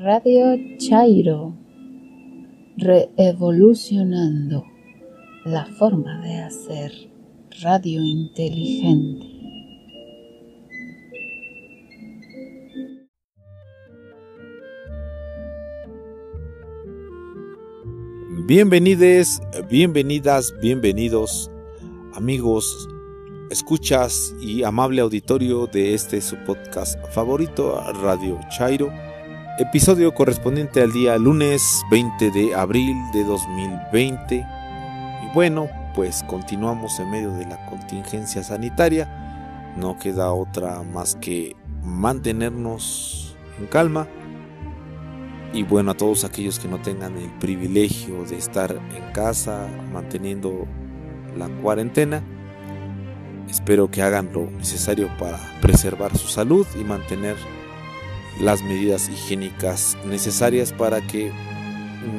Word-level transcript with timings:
Radio 0.00 0.56
Chairo, 0.78 1.56
reevolucionando 2.76 4.64
la 5.44 5.66
forma 5.66 6.20
de 6.20 6.36
hacer 6.36 6.92
radio 7.62 8.00
inteligente. 8.04 9.26
Bienvenides, 18.46 19.40
bienvenidas, 19.68 20.54
bienvenidos, 20.62 21.50
amigos, 22.14 22.88
escuchas 23.50 24.32
y 24.40 24.62
amable 24.62 25.00
auditorio 25.00 25.66
de 25.66 25.94
este 25.94 26.20
su 26.20 26.36
podcast 26.44 27.04
favorito, 27.08 27.82
Radio 28.00 28.38
Chairo, 28.56 28.92
episodio 29.58 30.14
correspondiente 30.14 30.80
al 30.80 30.92
día 30.92 31.18
lunes 31.18 31.84
20 31.90 32.30
de 32.30 32.54
abril 32.54 32.96
de 33.12 33.24
2020. 33.24 34.36
Y 34.36 35.34
bueno, 35.34 35.68
pues 35.96 36.22
continuamos 36.28 37.00
en 37.00 37.10
medio 37.10 37.32
de 37.32 37.44
la 37.44 37.66
contingencia 37.66 38.44
sanitaria, 38.44 39.74
no 39.76 39.98
queda 39.98 40.32
otra 40.32 40.82
más 40.84 41.16
que 41.16 41.56
mantenernos 41.82 43.36
en 43.58 43.66
calma 43.66 44.06
y 45.52 45.64
bueno, 45.64 45.90
a 45.90 45.96
todos 45.96 46.24
aquellos 46.24 46.60
que 46.60 46.68
no 46.68 46.80
tengan 46.80 47.16
el 47.16 47.30
privilegio 47.38 48.24
de 48.24 48.36
estar 48.36 48.70
en 48.70 49.12
casa 49.12 49.66
manteniendo 49.92 50.66
la 51.36 51.48
cuarentena, 51.48 52.22
espero 53.48 53.90
que 53.90 54.02
hagan 54.02 54.30
lo 54.32 54.50
necesario 54.50 55.08
para 55.18 55.38
preservar 55.60 56.16
su 56.16 56.28
salud 56.28 56.66
y 56.78 56.84
mantener 56.84 57.36
las 58.40 58.62
medidas 58.62 59.08
higiénicas 59.08 59.96
necesarias 60.04 60.72
para 60.72 61.00
que 61.06 61.32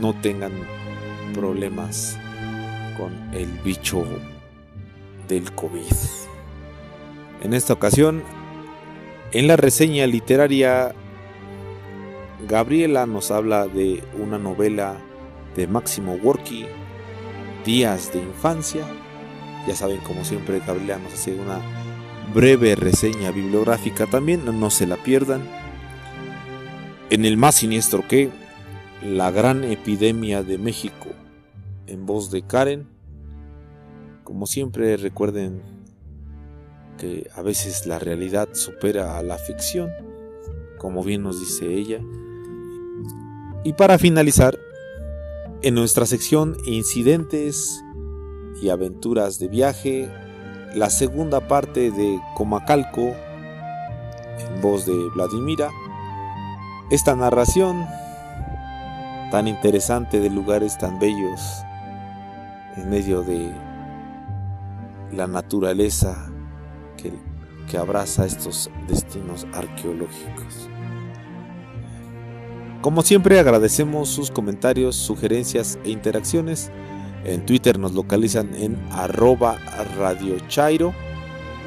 no 0.02 0.14
tengan 0.14 0.52
problemas 1.34 2.18
con 2.98 3.14
el 3.34 3.48
bicho 3.64 4.06
del 5.28 5.52
COVID. 5.54 5.94
En 7.42 7.54
esta 7.54 7.74
ocasión, 7.74 8.24
en 9.32 9.48
la 9.48 9.56
reseña 9.56 10.08
literaria 10.08 10.94
Gabriela 12.48 13.06
nos 13.06 13.32
habla 13.32 13.68
de 13.68 14.04
una 14.18 14.38
novela 14.38 14.98
de 15.56 15.68
Máximo 15.68 16.18
Gorky, 16.18 16.66
Días 17.66 18.14
de 18.14 18.20
Infancia. 18.20 18.86
Ya 19.68 19.76
saben, 19.76 19.98
como 19.98 20.24
siempre, 20.24 20.62
Gabriela 20.66 20.98
nos 20.98 21.14
hace 21.14 21.36
una 21.36 21.60
breve 22.34 22.76
reseña 22.76 23.32
bibliográfica 23.32 24.06
también, 24.08 24.44
no 24.60 24.70
se 24.70 24.88
la 24.88 24.96
pierdan. 24.96 25.59
En 27.10 27.26
el 27.26 27.38
más 27.38 27.56
siniestro 27.56 28.08
que, 28.08 28.30
la 29.02 29.32
gran 29.32 29.64
epidemia 29.64 30.44
de 30.44 30.58
México, 30.58 31.08
en 31.88 32.06
voz 32.06 32.30
de 32.30 32.44
Karen. 32.44 32.88
Como 34.24 34.46
siempre, 34.46 34.96
recuerden 34.98 35.62
que 37.00 37.30
a 37.34 37.42
veces 37.42 37.88
la 37.88 37.98
realidad 37.98 38.50
supera 38.54 39.18
a 39.18 39.24
la 39.24 39.38
ficción, 39.38 39.90
como 40.78 41.04
bien 41.04 41.24
nos 41.24 41.40
dice 41.40 41.74
ella. 41.74 42.00
Y 43.64 43.74
para 43.74 43.98
finalizar, 43.98 44.60
en 45.62 45.74
nuestra 45.74 46.06
sección 46.06 46.58
Incidentes 46.66 47.84
y 48.62 48.70
aventuras 48.70 49.40
de 49.40 49.48
viaje, 49.48 50.10
la 50.76 50.90
segunda 50.90 51.48
parte 51.48 51.90
de 51.90 52.20
Comacalco, 52.36 53.02
en 53.02 54.62
voz 54.62 54.86
de 54.86 54.94
Vladimira, 55.16 55.70
esta 56.90 57.16
narración 57.16 57.86
tan 59.32 59.48
interesante 59.48 60.20
de 60.20 60.30
lugares 60.30 60.78
tan 60.78 61.00
bellos 61.00 61.64
en 62.76 62.90
medio 62.90 63.22
de 63.22 63.52
la 65.12 65.28
naturaleza 65.28 66.32
que, 66.98 67.14
abraza 67.78 68.26
estos 68.26 68.72
destinos 68.88 69.46
arqueológicos. 69.54 70.68
Como 72.82 73.04
siempre 73.04 73.40
agradecemos 73.40 74.10
sus 74.10 74.32
comentarios, 74.32 74.96
sugerencias 74.96 75.78
e 75.84 75.92
interacciones. 75.92 76.72
En 77.26 77.46
Twitter 77.46 77.78
nos 77.78 77.94
localizan 77.94 78.56
en 78.56 78.76
arroba 78.92 79.60
Radio 80.00 80.36
Chairo. 80.48 80.96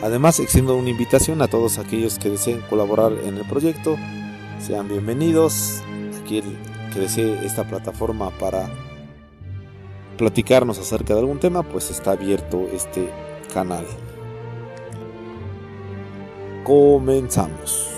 Además 0.02 0.40
extiendo 0.40 0.74
una 0.74 0.90
invitación 0.90 1.40
a 1.40 1.46
todos 1.46 1.78
aquellos 1.78 2.18
que 2.18 2.30
deseen 2.30 2.62
colaborar 2.62 3.12
en 3.24 3.36
el 3.36 3.44
proyecto. 3.44 3.96
Sean 4.62 4.86
bienvenidos. 4.86 5.82
Que 6.28 7.00
desee 7.00 7.44
esta 7.44 7.64
plataforma 7.64 8.30
para 8.38 8.70
platicarnos 10.16 10.78
acerca 10.78 11.14
de 11.14 11.20
algún 11.20 11.40
tema, 11.40 11.64
pues 11.64 11.90
está 11.90 12.12
abierto 12.12 12.68
este 12.72 13.10
canal. 13.52 13.84
Comenzamos. 16.62 17.88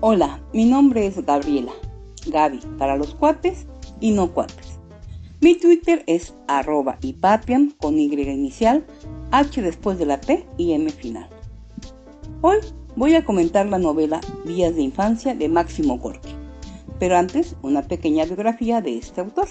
Hola, 0.00 0.40
mi 0.52 0.64
nombre 0.64 1.06
es 1.06 1.24
Gabriela, 1.24 1.72
Gaby 2.30 2.60
para 2.78 2.96
los 2.96 3.14
cuates 3.14 3.66
y 4.00 4.10
no 4.10 4.32
cuates. 4.32 4.78
Mi 5.40 5.54
Twitter 5.54 6.02
es 6.06 6.34
arroba 6.48 6.98
papian 7.20 7.72
con 7.78 7.98
Y 7.98 8.12
inicial, 8.12 8.84
H 9.30 9.60
después 9.62 9.98
de 9.98 10.06
la 10.06 10.20
P 10.20 10.46
y 10.56 10.72
M 10.72 10.90
final. 10.90 11.28
Hoy 12.40 12.58
voy 12.96 13.14
a 13.14 13.24
comentar 13.24 13.66
la 13.66 13.78
novela 13.78 14.20
Días 14.44 14.74
de 14.74 14.82
Infancia 14.82 15.34
de 15.34 15.48
Máximo 15.48 15.98
Gorki, 15.98 16.30
pero 16.98 17.16
antes 17.16 17.56
una 17.62 17.82
pequeña 17.82 18.24
biografía 18.24 18.80
de 18.80 18.98
este 18.98 19.20
autor. 19.20 19.48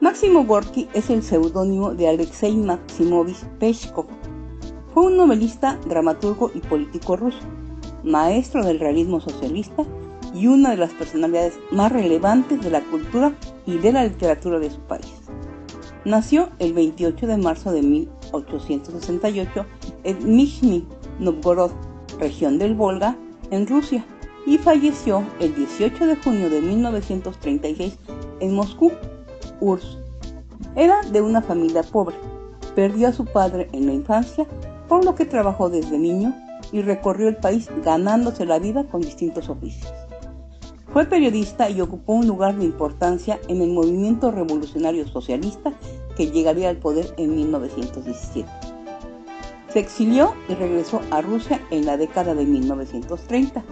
Máximo 0.00 0.44
Gorki 0.44 0.88
es 0.94 1.10
el 1.10 1.22
seudónimo 1.22 1.94
de 1.94 2.08
Alexei 2.08 2.56
Maximovich 2.56 3.44
Peshkov. 3.58 4.06
Fue 4.94 5.06
un 5.06 5.16
novelista, 5.16 5.78
dramaturgo 5.86 6.50
y 6.54 6.60
político 6.60 7.16
ruso 7.16 7.40
maestro 8.06 8.64
del 8.64 8.78
realismo 8.78 9.20
socialista 9.20 9.84
y 10.36 10.46
una 10.48 10.70
de 10.70 10.76
las 10.76 10.92
personalidades 10.92 11.54
más 11.70 11.90
relevantes 11.90 12.60
de 12.60 12.70
la 12.70 12.82
cultura 12.82 13.32
y 13.64 13.78
de 13.78 13.92
la 13.92 14.04
literatura 14.04 14.58
de 14.58 14.70
su 14.70 14.80
país. 14.80 15.12
Nació 16.04 16.50
el 16.58 16.74
28 16.74 17.26
de 17.26 17.36
marzo 17.38 17.72
de 17.72 17.82
1868 17.82 19.66
en 20.04 20.36
Nizhny 20.36 20.86
Novgorod, 21.18 21.72
región 22.20 22.58
del 22.58 22.74
Volga, 22.74 23.16
en 23.50 23.66
Rusia, 23.66 24.04
y 24.46 24.58
falleció 24.58 25.24
el 25.40 25.54
18 25.54 26.06
de 26.06 26.16
junio 26.16 26.50
de 26.50 26.60
1936 26.60 27.98
en 28.40 28.54
Moscú, 28.54 28.92
URSS. 29.60 29.98
Era 30.76 31.00
de 31.10 31.22
una 31.22 31.40
familia 31.40 31.82
pobre. 31.82 32.16
Perdió 32.74 33.08
a 33.08 33.12
su 33.12 33.24
padre 33.24 33.68
en 33.72 33.86
la 33.86 33.94
infancia, 33.94 34.46
por 34.86 35.04
lo 35.04 35.14
que 35.14 35.24
trabajó 35.24 35.70
desde 35.70 35.98
niño 35.98 36.34
y 36.72 36.82
recorrió 36.82 37.28
el 37.28 37.36
país 37.36 37.68
ganándose 37.82 38.44
la 38.44 38.58
vida 38.58 38.84
con 38.84 39.00
distintos 39.00 39.48
oficios. 39.48 40.05
Fue 40.96 41.04
periodista 41.04 41.68
y 41.68 41.82
ocupó 41.82 42.14
un 42.14 42.26
lugar 42.26 42.56
de 42.56 42.64
importancia 42.64 43.38
en 43.48 43.60
el 43.60 43.68
movimiento 43.68 44.30
revolucionario 44.30 45.06
socialista 45.06 45.74
que 46.16 46.30
llegaría 46.30 46.70
al 46.70 46.78
poder 46.78 47.12
en 47.18 47.36
1917. 47.36 48.48
Se 49.68 49.78
exilió 49.78 50.32
y 50.48 50.54
regresó 50.54 51.02
a 51.10 51.20
Rusia 51.20 51.60
en 51.70 51.84
la 51.84 51.98
década 51.98 52.34
de 52.34 52.46
1930, 52.46 53.62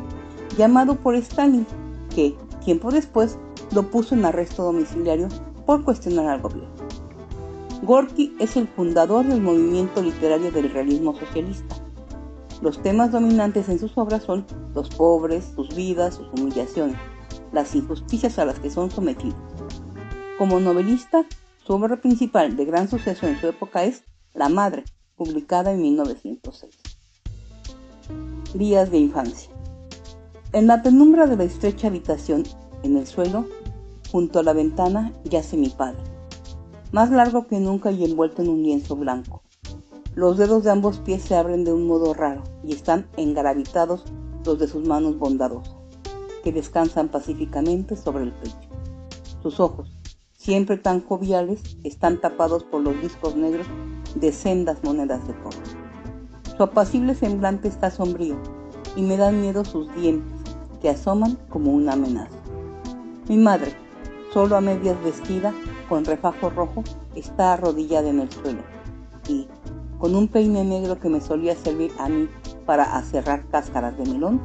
llamado 0.58 0.96
por 0.96 1.14
Stalin, 1.14 1.66
que 2.14 2.34
tiempo 2.62 2.90
después 2.90 3.38
lo 3.74 3.84
puso 3.84 4.14
en 4.14 4.26
arresto 4.26 4.62
domiciliario 4.62 5.28
por 5.64 5.82
cuestionar 5.82 6.26
al 6.26 6.42
gobierno. 6.42 6.74
Gorky 7.84 8.36
es 8.38 8.54
el 8.58 8.68
fundador 8.68 9.24
del 9.24 9.40
movimiento 9.40 10.02
literario 10.02 10.52
del 10.52 10.70
realismo 10.70 11.18
socialista 11.18 11.74
los 12.64 12.80
temas 12.80 13.12
dominantes 13.12 13.68
en 13.68 13.78
sus 13.78 13.92
obras 13.98 14.22
son 14.22 14.46
los 14.74 14.88
pobres, 14.88 15.52
sus 15.54 15.74
vidas, 15.74 16.14
sus 16.14 16.28
humillaciones, 16.32 16.96
las 17.54 17.74
injusticias 17.74 18.38
a 18.38 18.44
las 18.44 18.58
que 18.58 18.70
son 18.70 18.90
sometidos. 18.90 19.38
Como 20.38 20.60
novelista, 20.60 21.24
su 21.64 21.72
obra 21.72 22.00
principal 22.00 22.56
de 22.56 22.64
gran 22.64 22.90
suceso 22.90 23.26
en 23.26 23.40
su 23.40 23.46
época 23.46 23.84
es 23.84 24.02
La 24.34 24.48
Madre, 24.48 24.84
publicada 25.16 25.72
en 25.72 25.80
1906. 25.80 26.74
Días 28.54 28.90
de 28.90 28.98
infancia. 28.98 29.50
En 30.52 30.66
la 30.66 30.82
penumbra 30.82 31.26
de 31.26 31.36
la 31.36 31.44
estrecha 31.44 31.86
habitación, 31.86 32.42
en 32.82 32.96
el 32.96 33.06
suelo, 33.06 33.46
junto 34.10 34.40
a 34.40 34.42
la 34.42 34.52
ventana, 34.52 35.12
yace 35.24 35.56
mi 35.56 35.70
padre, 35.70 36.02
más 36.92 37.10
largo 37.10 37.46
que 37.46 37.58
nunca 37.60 37.90
y 37.90 38.04
envuelto 38.04 38.42
en 38.42 38.48
un 38.48 38.62
lienzo 38.62 38.96
blanco. 38.96 39.42
Los 40.14 40.38
dedos 40.38 40.62
de 40.62 40.70
ambos 40.70 40.98
pies 40.98 41.22
se 41.22 41.34
abren 41.34 41.64
de 41.64 41.72
un 41.72 41.86
modo 41.86 42.14
raro 42.14 42.44
y 42.62 42.72
están 42.72 43.08
engaravitados 43.16 44.04
los 44.44 44.58
de 44.58 44.68
sus 44.68 44.86
manos 44.86 45.18
bondadosas, 45.18 45.73
que 46.44 46.52
descansan 46.52 47.08
pacíficamente 47.08 47.96
sobre 47.96 48.24
el 48.24 48.32
pecho. 48.32 48.68
Sus 49.42 49.58
ojos, 49.58 49.96
siempre 50.34 50.76
tan 50.76 51.02
joviales, 51.02 51.78
están 51.84 52.20
tapados 52.20 52.64
por 52.64 52.82
los 52.82 53.00
discos 53.00 53.34
negros 53.34 53.66
de 54.14 54.30
sendas 54.30 54.84
monedas 54.84 55.26
de 55.26 55.34
cobre. 55.34 55.58
Su 56.54 56.62
apacible 56.62 57.14
semblante 57.14 57.66
está 57.66 57.90
sombrío 57.90 58.36
y 58.94 59.02
me 59.02 59.16
dan 59.16 59.40
miedo 59.40 59.64
sus 59.64 59.92
dientes, 59.96 60.32
que 60.82 60.90
asoman 60.90 61.38
como 61.48 61.72
una 61.72 61.94
amenaza. 61.94 62.36
Mi 63.26 63.38
madre, 63.38 63.72
solo 64.32 64.56
a 64.56 64.60
medias 64.60 65.02
vestida, 65.02 65.54
con 65.88 66.04
refajo 66.04 66.50
rojo, 66.50 66.84
está 67.14 67.54
arrodillada 67.54 68.10
en 68.10 68.20
el 68.20 68.30
suelo 68.30 68.60
y, 69.28 69.48
con 69.98 70.14
un 70.14 70.28
peine 70.28 70.62
negro 70.62 71.00
que 71.00 71.08
me 71.08 71.22
solía 71.22 71.56
servir 71.56 71.90
a 71.98 72.10
mí 72.10 72.28
para 72.66 72.96
aserrar 72.96 73.48
cáscaras 73.48 73.96
de 73.96 74.04
melón, 74.04 74.42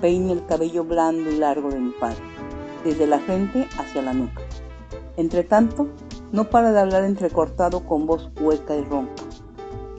peine 0.00 0.32
el 0.32 0.44
cabello 0.46 0.84
blando 0.84 1.30
y 1.30 1.36
largo 1.36 1.70
de 1.70 1.80
mi 1.80 1.92
padre, 1.92 2.22
desde 2.84 3.06
la 3.06 3.18
frente 3.20 3.66
hacia 3.78 4.02
la 4.02 4.12
nuca. 4.12 4.42
Entre 5.16 5.44
tanto, 5.44 5.88
no 6.32 6.50
para 6.50 6.72
de 6.72 6.80
hablar 6.80 7.04
entrecortado 7.04 7.84
con 7.84 8.06
voz 8.06 8.30
hueca 8.40 8.76
y 8.76 8.84
ronca 8.84 9.22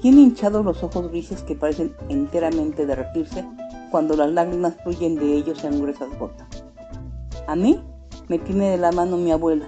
tiene 0.01 0.21
hinchados 0.21 0.65
los 0.65 0.83
ojos 0.83 1.09
grises 1.09 1.43
que 1.43 1.55
parecen 1.55 1.93
enteramente 2.09 2.87
derretirse 2.87 3.45
cuando 3.91 4.15
las 4.15 4.31
lágrimas 4.31 4.73
fluyen 4.83 5.15
de 5.15 5.35
ellos 5.35 5.63
en 5.63 5.79
gruesas 5.79 6.09
gotas. 6.17 6.63
A 7.47 7.55
mí 7.55 7.79
me 8.27 8.39
tiene 8.39 8.71
de 8.71 8.77
la 8.77 8.91
mano 8.91 9.17
mi 9.17 9.31
abuela, 9.31 9.67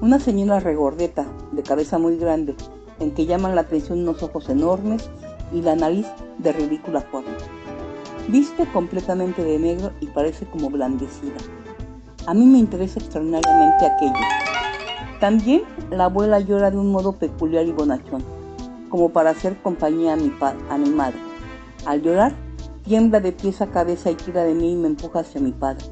una 0.00 0.20
señora 0.20 0.60
regordeta, 0.60 1.26
de 1.52 1.62
cabeza 1.62 1.98
muy 1.98 2.16
grande, 2.16 2.54
en 2.98 3.12
que 3.12 3.26
llaman 3.26 3.54
la 3.54 3.62
atención 3.62 4.00
unos 4.00 4.22
ojos 4.22 4.48
enormes 4.48 5.10
y 5.52 5.60
la 5.60 5.76
nariz 5.76 6.06
de 6.38 6.52
ridícula 6.52 7.02
forma. 7.02 7.36
Viste 8.28 8.66
completamente 8.72 9.42
de 9.42 9.58
negro 9.58 9.92
y 10.00 10.06
parece 10.06 10.46
como 10.46 10.70
blandecida. 10.70 11.36
A 12.26 12.34
mí 12.34 12.44
me 12.44 12.58
interesa 12.58 13.00
extraordinariamente 13.00 13.86
aquello. 13.86 15.18
También 15.18 15.62
la 15.90 16.04
abuela 16.04 16.38
llora 16.38 16.70
de 16.70 16.76
un 16.76 16.92
modo 16.92 17.12
peculiar 17.12 17.66
y 17.66 17.72
bonachón 17.72 18.22
como 18.88 19.10
para 19.10 19.30
hacer 19.30 19.60
compañía 19.62 20.14
a 20.14 20.16
mi, 20.16 20.32
a 20.70 20.78
mi 20.78 20.90
madre. 20.90 21.18
Al 21.84 22.02
llorar, 22.02 22.34
tiembla 22.84 23.20
de 23.20 23.32
pies 23.32 23.60
a 23.60 23.68
cabeza 23.68 24.10
y 24.10 24.14
tira 24.14 24.44
de 24.44 24.54
mí 24.54 24.72
y 24.72 24.76
me 24.76 24.88
empuja 24.88 25.20
hacia 25.20 25.40
mi 25.40 25.52
padre. 25.52 25.84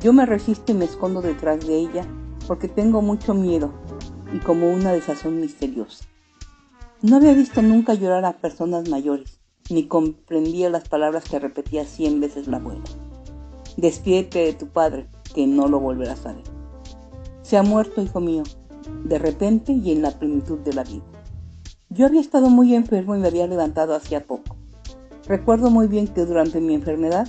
Yo 0.00 0.12
me 0.12 0.26
resisto 0.26 0.72
y 0.72 0.74
me 0.74 0.84
escondo 0.86 1.20
detrás 1.20 1.66
de 1.66 1.76
ella 1.76 2.06
porque 2.46 2.68
tengo 2.68 3.02
mucho 3.02 3.34
miedo 3.34 3.72
y 4.32 4.38
como 4.38 4.72
una 4.72 4.92
desazón 4.92 5.40
misteriosa. 5.40 6.04
No 7.02 7.16
había 7.16 7.32
visto 7.32 7.62
nunca 7.62 7.94
llorar 7.94 8.24
a 8.24 8.38
personas 8.38 8.88
mayores, 8.88 9.39
ni 9.70 9.86
comprendía 9.86 10.68
las 10.68 10.88
palabras 10.88 11.24
que 11.24 11.38
repetía 11.38 11.84
cien 11.84 12.20
veces 12.20 12.48
la 12.48 12.58
abuela. 12.58 12.82
Despídete 13.76 14.40
de 14.40 14.52
tu 14.52 14.66
padre, 14.68 15.06
que 15.34 15.46
no 15.46 15.68
lo 15.68 15.80
volverás 15.80 16.26
a 16.26 16.32
ver. 16.32 16.44
Se 17.42 17.56
ha 17.56 17.62
muerto, 17.62 18.02
hijo 18.02 18.20
mío, 18.20 18.42
de 19.04 19.18
repente 19.18 19.72
y 19.72 19.92
en 19.92 20.02
la 20.02 20.10
plenitud 20.10 20.58
de 20.58 20.72
la 20.72 20.84
vida. 20.84 21.04
Yo 21.88 22.06
había 22.06 22.20
estado 22.20 22.50
muy 22.50 22.74
enfermo 22.74 23.16
y 23.16 23.18
me 23.18 23.28
había 23.28 23.46
levantado 23.46 23.94
hacía 23.94 24.24
poco. 24.24 24.56
Recuerdo 25.26 25.70
muy 25.70 25.86
bien 25.86 26.08
que 26.08 26.24
durante 26.24 26.60
mi 26.60 26.74
enfermedad 26.74 27.28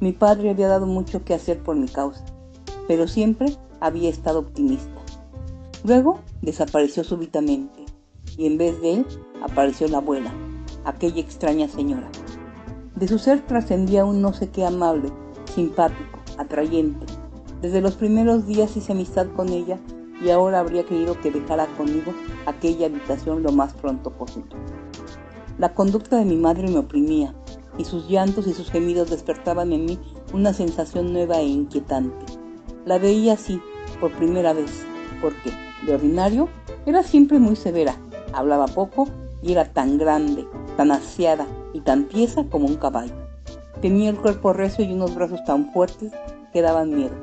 mi 0.00 0.12
padre 0.12 0.50
había 0.50 0.68
dado 0.68 0.86
mucho 0.86 1.24
que 1.24 1.34
hacer 1.34 1.62
por 1.62 1.76
mi 1.76 1.88
causa, 1.88 2.24
pero 2.88 3.06
siempre 3.06 3.56
había 3.80 4.10
estado 4.10 4.40
optimista. 4.40 4.90
Luego 5.84 6.20
desapareció 6.40 7.04
súbitamente 7.04 7.84
y 8.36 8.46
en 8.46 8.58
vez 8.58 8.80
de 8.80 8.94
él 8.94 9.06
apareció 9.42 9.88
la 9.88 9.98
abuela, 9.98 10.32
aquella 10.84 11.20
extraña 11.20 11.68
señora. 11.68 12.08
De 12.96 13.08
su 13.08 13.18
ser 13.18 13.40
trascendía 13.46 14.04
un 14.04 14.20
no 14.22 14.32
sé 14.32 14.50
qué 14.50 14.64
amable, 14.64 15.10
simpático, 15.54 16.20
atrayente. 16.38 17.06
Desde 17.60 17.80
los 17.80 17.94
primeros 17.94 18.46
días 18.46 18.76
hice 18.76 18.92
amistad 18.92 19.26
con 19.36 19.48
ella 19.48 19.78
y 20.22 20.30
ahora 20.30 20.60
habría 20.60 20.84
querido 20.84 21.20
que 21.20 21.30
dejara 21.30 21.66
conmigo 21.76 22.12
aquella 22.46 22.86
habitación 22.86 23.42
lo 23.42 23.52
más 23.52 23.72
pronto 23.74 24.10
posible. 24.10 24.54
La 25.58 25.74
conducta 25.74 26.16
de 26.16 26.24
mi 26.24 26.36
madre 26.36 26.68
me 26.68 26.78
oprimía, 26.78 27.34
y 27.78 27.84
sus 27.84 28.08
llantos 28.08 28.46
y 28.46 28.52
sus 28.52 28.70
gemidos 28.70 29.10
despertaban 29.10 29.72
en 29.72 29.84
mí 29.84 29.98
una 30.32 30.52
sensación 30.52 31.12
nueva 31.12 31.40
e 31.40 31.46
inquietante. 31.46 32.26
La 32.84 32.98
veía 32.98 33.34
así, 33.34 33.60
por 34.00 34.12
primera 34.12 34.52
vez, 34.52 34.84
porque, 35.20 35.50
de 35.86 35.94
ordinario, 35.94 36.48
era 36.86 37.02
siempre 37.02 37.38
muy 37.38 37.56
severa, 37.56 37.96
hablaba 38.32 38.66
poco 38.66 39.08
y 39.42 39.52
era 39.52 39.72
tan 39.72 39.98
grande, 39.98 40.46
tan 40.82 40.90
aseada 40.90 41.46
y 41.72 41.80
tan 41.80 42.08
tiesa 42.08 42.42
como 42.50 42.66
un 42.66 42.74
caballo. 42.74 43.14
Tenía 43.80 44.10
el 44.10 44.16
cuerpo 44.16 44.52
recio 44.52 44.84
y 44.84 44.92
unos 44.92 45.14
brazos 45.14 45.44
tan 45.44 45.72
fuertes 45.72 46.10
que 46.52 46.60
daban 46.60 46.90
miedo 46.90 47.14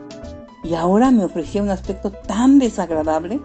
y 0.64 0.76
ahora 0.76 1.12
me 1.12 1.26
ofrecía 1.26 1.62
un 1.62 1.70
aspecto 1.70 2.10
tan 2.10 2.58
desagradable. 2.58 3.42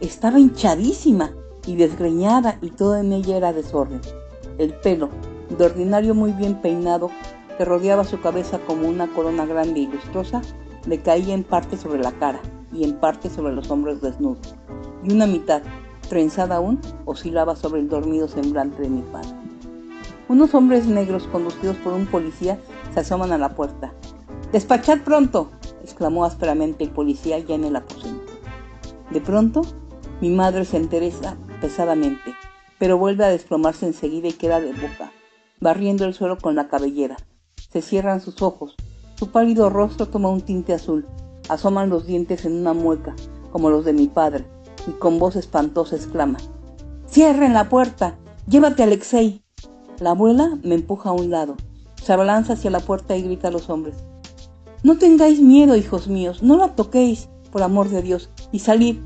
Estaba 0.00 0.40
hinchadísima 0.40 1.30
y 1.66 1.76
desgreñada 1.76 2.58
y 2.60 2.70
todo 2.70 2.96
en 2.96 3.12
ella 3.12 3.36
era 3.36 3.52
desorden. 3.52 4.00
El 4.58 4.74
pelo, 4.74 5.08
de 5.56 5.64
ordinario 5.64 6.16
muy 6.16 6.32
bien 6.32 6.60
peinado, 6.60 7.08
que 7.56 7.64
rodeaba 7.64 8.02
su 8.02 8.20
cabeza 8.20 8.58
como 8.66 8.88
una 8.88 9.06
corona 9.06 9.46
grande 9.46 9.80
y 9.80 9.86
lustrosa, 9.86 10.42
le 10.84 11.00
caía 11.00 11.34
en 11.34 11.44
parte 11.44 11.76
sobre 11.76 12.02
la 12.02 12.10
cara 12.10 12.40
y 12.72 12.82
en 12.82 12.94
parte 12.94 13.30
sobre 13.30 13.54
los 13.54 13.70
hombros 13.70 14.00
desnudos, 14.00 14.56
y 15.04 15.12
una 15.12 15.28
mitad, 15.28 15.62
trenzada 16.08 16.56
aún, 16.56 16.80
oscilaba 17.04 17.56
sobre 17.56 17.80
el 17.80 17.88
dormido 17.88 18.28
semblante 18.28 18.82
de 18.82 18.88
mi 18.88 19.02
padre. 19.02 19.34
Unos 20.28 20.54
hombres 20.54 20.86
negros 20.86 21.26
conducidos 21.32 21.76
por 21.78 21.92
un 21.92 22.06
policía 22.06 22.58
se 22.92 23.00
asoman 23.00 23.32
a 23.32 23.38
la 23.38 23.54
puerta. 23.54 23.92
¡Despachad 24.52 24.98
pronto! 25.04 25.50
exclamó 25.82 26.24
ásperamente 26.24 26.84
el 26.84 26.90
policía 26.90 27.38
ya 27.38 27.54
en 27.54 27.64
el 27.64 27.76
aposento. 27.76 28.32
De 29.10 29.20
pronto, 29.20 29.62
mi 30.20 30.30
madre 30.30 30.64
se 30.64 30.76
entereza 30.76 31.36
pesadamente, 31.60 32.34
pero 32.78 32.98
vuelve 32.98 33.24
a 33.24 33.28
desplomarse 33.28 33.86
enseguida 33.86 34.28
y 34.28 34.32
queda 34.32 34.60
de 34.60 34.72
boca, 34.72 35.12
barriendo 35.60 36.04
el 36.04 36.14
suelo 36.14 36.36
con 36.38 36.54
la 36.54 36.68
cabellera. 36.68 37.16
Se 37.70 37.80
cierran 37.80 38.20
sus 38.20 38.42
ojos, 38.42 38.76
su 39.14 39.30
pálido 39.30 39.70
rostro 39.70 40.06
toma 40.06 40.28
un 40.28 40.42
tinte 40.42 40.74
azul, 40.74 41.06
asoman 41.48 41.88
los 41.88 42.06
dientes 42.06 42.44
en 42.44 42.52
una 42.52 42.72
mueca, 42.72 43.16
como 43.50 43.70
los 43.70 43.84
de 43.84 43.94
mi 43.94 44.08
padre, 44.08 44.46
y 44.88 44.92
con 44.92 45.18
voz 45.18 45.36
espantosa 45.36 45.94
exclama, 45.94 46.38
¡Cierren 47.08 47.54
la 47.54 47.68
puerta! 47.68 48.18
¡Llévate 48.48 48.82
a 48.82 48.86
Alexei! 48.86 49.44
La 50.00 50.10
abuela 50.10 50.58
me 50.62 50.74
empuja 50.74 51.10
a 51.10 51.12
un 51.12 51.30
lado, 51.30 51.56
se 52.02 52.12
abalanza 52.12 52.54
hacia 52.54 52.70
la 52.70 52.80
puerta 52.80 53.16
y 53.16 53.22
grita 53.22 53.48
a 53.48 53.50
los 53.50 53.68
hombres, 53.70 53.94
no 54.84 54.96
tengáis 54.96 55.40
miedo, 55.40 55.74
hijos 55.74 56.06
míos, 56.06 56.40
no 56.40 56.56
la 56.56 56.76
toquéis, 56.76 57.28
por 57.50 57.62
amor 57.62 57.88
de 57.88 58.00
Dios, 58.00 58.30
y 58.52 58.60
salid. 58.60 58.98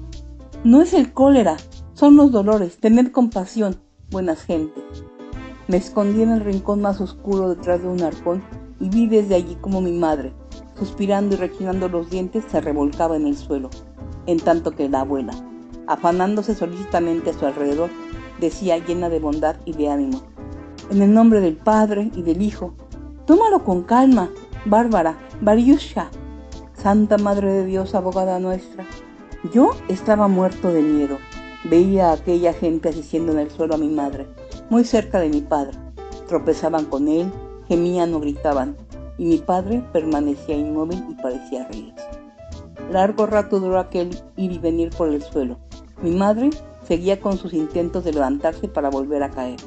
No 0.65 0.83
es 0.83 0.93
el 0.93 1.15
cólera, 1.15 1.57
son 1.95 2.15
los 2.17 2.31
dolores, 2.31 2.79
tened 2.79 3.11
compasión, 3.11 3.81
buenas 4.11 4.43
gentes. 4.43 4.85
Me 5.69 5.79
escondí 5.79 6.21
en 6.21 6.29
el 6.29 6.41
rincón 6.41 6.83
más 6.83 7.01
oscuro 7.01 7.49
detrás 7.49 7.81
de 7.81 7.89
un 7.89 8.03
arcón 8.03 8.45
y 8.81 8.91
vi 8.91 9.07
desde 9.07 9.35
allí 9.35 9.57
como 9.63 9.81
mi 9.81 9.93
madre, 9.93 10.35
suspirando 10.79 11.37
y 11.37 11.39
rechinando 11.39 11.89
los 11.89 12.11
dientes, 12.11 12.45
se 12.51 12.61
revolcaba 12.61 13.17
en 13.17 13.27
el 13.27 13.37
suelo, 13.39 13.71
en 14.27 14.41
tanto 14.41 14.73
que 14.73 14.91
la 14.91 15.01
abuela, 15.01 15.33
afanándose 15.93 16.55
solicitamente 16.55 17.31
a 17.31 17.33
su 17.33 17.47
alrededor, 17.47 17.91
decía 18.41 18.79
llena 18.79 19.09
de 19.09 19.21
bondad 19.21 19.57
y 19.65 19.73
de 19.73 19.89
ánimo, 19.89 20.23
en 20.91 21.01
el 21.03 21.15
nombre 21.15 21.41
del 21.41 21.57
Padre 21.57 22.11
y 22.15 22.23
del 22.23 22.43
Hijo, 22.43 22.75
tómalo 23.27 23.65
con 23.65 23.83
calma, 23.83 24.31
Bárbara, 24.65 25.17
Bariusha, 25.41 26.11
Santa 26.75 27.17
Madre 27.19 27.53
de 27.53 27.67
Dios, 27.67 27.95
abogada 27.95 28.39
nuestra. 28.39 28.85
Yo 29.53 29.71
estaba 29.89 30.29
muerto 30.29 30.73
de 30.73 30.83
miedo. 30.83 31.19
Veía 31.65 32.11
a 32.11 32.15
aquella 32.15 32.53
gente 32.53 32.89
asistiendo 32.89 33.33
en 33.33 33.39
el 33.39 33.51
suelo 33.51 33.75
a 33.75 33.79
mi 33.79 33.89
madre, 33.89 34.27
muy 34.69 34.85
cerca 34.85 35.21
de 35.21 35.29
mi 35.29 35.41
padre. 35.41 35.79
Tropezaban 36.27 36.87
con 36.87 37.09
él, 37.09 37.33
gemían 37.69 38.13
o 38.15 38.21
gritaban, 38.21 38.77
y 39.19 39.27
mi 39.27 39.39
padre 39.39 39.85
permanecía 39.93 40.57
inmóvil 40.57 41.05
y 41.09 41.15
parecía 41.23 41.69
reírse. 41.69 42.07
Largo 42.91 43.27
rato 43.27 43.61
duró 43.61 43.79
aquel 43.79 44.11
ir 44.37 44.53
y 44.53 44.59
venir 44.59 44.91
por 44.91 45.09
el 45.09 45.23
suelo. 45.23 45.59
Mi 46.03 46.11
madre 46.11 46.51
seguía 46.87 47.21
con 47.21 47.39
sus 47.39 47.53
intentos 47.53 48.03
de 48.03 48.13
levantarse 48.13 48.67
para 48.67 48.91
volver 48.91 49.23
a 49.23 49.31
caer. 49.31 49.61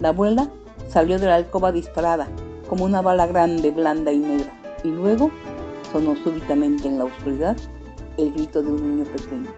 La 0.00 0.10
abuela 0.10 0.50
salió 0.88 1.18
de 1.18 1.26
la 1.26 1.36
alcoba 1.36 1.72
disparada, 1.72 2.28
como 2.68 2.84
una 2.84 3.00
bala 3.00 3.26
grande, 3.26 3.70
blanda 3.70 4.12
y 4.12 4.18
negra, 4.18 4.52
y 4.84 4.88
luego 4.88 5.30
sonó 5.90 6.14
súbitamente 6.16 6.86
en 6.86 6.98
la 6.98 7.06
oscuridad 7.06 7.56
el 8.18 8.32
grito 8.34 8.62
de 8.62 8.70
un 8.70 8.96
niño 8.96 9.04
pequeño. 9.10 9.50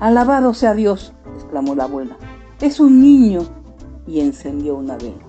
Alabado 0.00 0.52
sea 0.52 0.74
Dios, 0.74 1.12
exclamó 1.36 1.76
la 1.76 1.84
abuela. 1.84 2.16
Es 2.60 2.80
un 2.80 3.00
niño. 3.00 3.42
y 4.06 4.18
encendió 4.18 4.74
una 4.74 4.96
vela. 4.96 5.22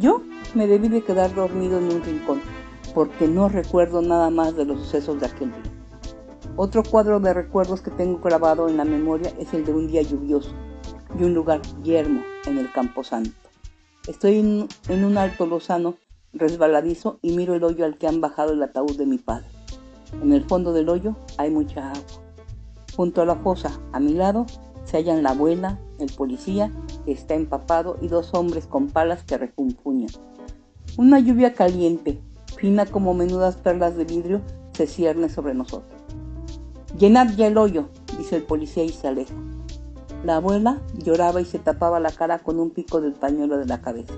Yo 0.00 0.22
me 0.54 0.66
debí 0.66 0.88
de 0.88 1.04
quedar 1.04 1.32
dormido 1.32 1.78
en 1.78 1.84
un 1.84 2.02
rincón, 2.02 2.40
porque 2.92 3.28
no 3.28 3.48
recuerdo 3.48 4.02
nada 4.02 4.30
más 4.30 4.56
de 4.56 4.64
los 4.64 4.80
sucesos 4.80 5.20
de 5.20 5.26
aquel 5.26 5.52
día. 5.52 5.73
Otro 6.56 6.84
cuadro 6.84 7.18
de 7.18 7.34
recuerdos 7.34 7.80
que 7.80 7.90
tengo 7.90 8.20
grabado 8.20 8.68
en 8.68 8.76
la 8.76 8.84
memoria 8.84 9.32
es 9.40 9.52
el 9.54 9.64
de 9.64 9.72
un 9.72 9.88
día 9.88 10.02
lluvioso 10.02 10.52
y 11.18 11.24
un 11.24 11.34
lugar 11.34 11.60
yermo 11.82 12.22
en 12.46 12.58
el 12.58 12.70
Campo 12.70 13.02
Santo. 13.02 13.32
Estoy 14.06 14.38
en, 14.38 15.04
un 15.04 15.18
alto 15.18 15.46
lozano 15.46 15.96
resbaladizo 16.32 17.18
y 17.22 17.32
miro 17.32 17.56
el 17.56 17.64
hoyo 17.64 17.84
al 17.84 17.98
que 17.98 18.06
han 18.06 18.20
bajado 18.20 18.52
el 18.52 18.62
ataúd 18.62 18.96
de 18.96 19.04
mi 19.04 19.18
padre. 19.18 19.48
En 20.22 20.32
el 20.32 20.44
fondo 20.44 20.72
del 20.72 20.88
hoyo 20.90 21.16
hay 21.38 21.50
mucha 21.50 21.90
agua. 21.90 22.04
Junto 22.94 23.22
a 23.22 23.26
la 23.26 23.34
fosa, 23.34 23.72
a 23.92 23.98
mi 23.98 24.14
lado, 24.14 24.46
se 24.84 24.98
hallan 24.98 25.24
la 25.24 25.30
abuela, 25.30 25.80
el 25.98 26.12
policía, 26.12 26.70
que 27.04 27.10
está 27.10 27.34
empapado, 27.34 27.96
y 28.00 28.06
dos 28.06 28.32
hombres 28.32 28.68
con 28.68 28.86
palas 28.90 29.24
que 29.24 29.38
refunfuñan. 29.38 30.10
Una 30.98 31.18
lluvia 31.18 31.54
caliente, 31.54 32.20
fina 32.56 32.86
como 32.86 33.12
menudas 33.12 33.56
perlas 33.56 33.96
de 33.96 34.04
vidrio, 34.04 34.40
se 34.72 34.86
cierne 34.86 35.28
sobre 35.28 35.54
nosotros. 35.54 36.03
Llenad 36.96 37.30
ya 37.34 37.48
el 37.48 37.58
hoyo, 37.58 37.88
dice 38.16 38.36
el 38.36 38.44
policía 38.44 38.84
y 38.84 38.90
se 38.90 39.08
aleja. 39.08 39.34
La 40.22 40.36
abuela 40.36 40.80
lloraba 40.94 41.40
y 41.40 41.44
se 41.44 41.58
tapaba 41.58 41.98
la 41.98 42.12
cara 42.12 42.38
con 42.38 42.60
un 42.60 42.70
pico 42.70 43.00
del 43.00 43.14
pañuelo 43.14 43.58
de 43.58 43.66
la 43.66 43.80
cabeza. 43.80 44.14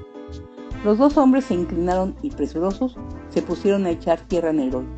Los 0.84 0.98
dos 0.98 1.16
hombres 1.16 1.46
se 1.46 1.54
inclinaron 1.54 2.14
y 2.20 2.30
presurosos 2.30 2.96
se 3.30 3.40
pusieron 3.40 3.86
a 3.86 3.90
echar 3.90 4.20
tierra 4.20 4.50
en 4.50 4.60
el 4.60 4.74
hoyo. 4.74 4.88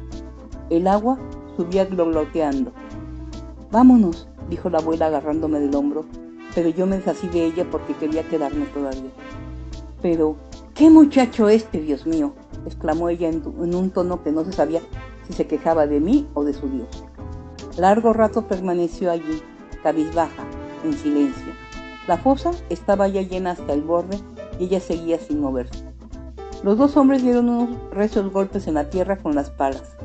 El 0.70 0.88
agua 0.88 1.20
subía 1.56 1.84
gloloteando. 1.84 2.72
Vámonos, 3.70 4.28
dijo 4.50 4.68
la 4.70 4.78
abuela 4.78 5.06
agarrándome 5.06 5.60
del 5.60 5.74
hombro, 5.76 6.04
pero 6.56 6.70
yo 6.70 6.84
me 6.84 6.96
desasí 6.96 7.28
de 7.28 7.44
ella 7.44 7.64
porque 7.70 7.94
quería 7.94 8.28
quedarme 8.28 8.66
todavía. 8.66 9.12
Pero, 10.02 10.34
¿qué 10.74 10.90
muchacho 10.90 11.48
este, 11.48 11.80
Dios 11.80 12.06
mío? 12.06 12.34
exclamó 12.66 13.08
ella 13.08 13.28
en 13.28 13.74
un 13.74 13.90
tono 13.90 14.20
que 14.24 14.32
no 14.32 14.44
se 14.44 14.52
sabía 14.52 14.80
si 15.28 15.32
se 15.32 15.46
quejaba 15.46 15.86
de 15.86 16.00
mí 16.00 16.26
o 16.34 16.42
de 16.42 16.54
su 16.54 16.68
Dios. 16.68 17.04
Largo 17.78 18.12
rato 18.12 18.42
permaneció 18.48 19.08
allí, 19.08 19.40
cabizbaja, 19.84 20.42
en 20.84 20.94
silencio. 20.94 21.52
La 22.08 22.16
fosa 22.16 22.50
estaba 22.70 23.06
ya 23.06 23.22
llena 23.22 23.52
hasta 23.52 23.72
el 23.72 23.82
borde 23.82 24.18
y 24.58 24.64
ella 24.64 24.80
seguía 24.80 25.16
sin 25.20 25.40
moverse. 25.40 25.84
Los 26.64 26.76
dos 26.76 26.96
hombres 26.96 27.22
dieron 27.22 27.48
unos 27.48 27.90
recios 27.92 28.32
golpes 28.32 28.66
en 28.66 28.74
la 28.74 28.90
tierra 28.90 29.16
con 29.16 29.36
las 29.36 29.50
palas. 29.50 29.96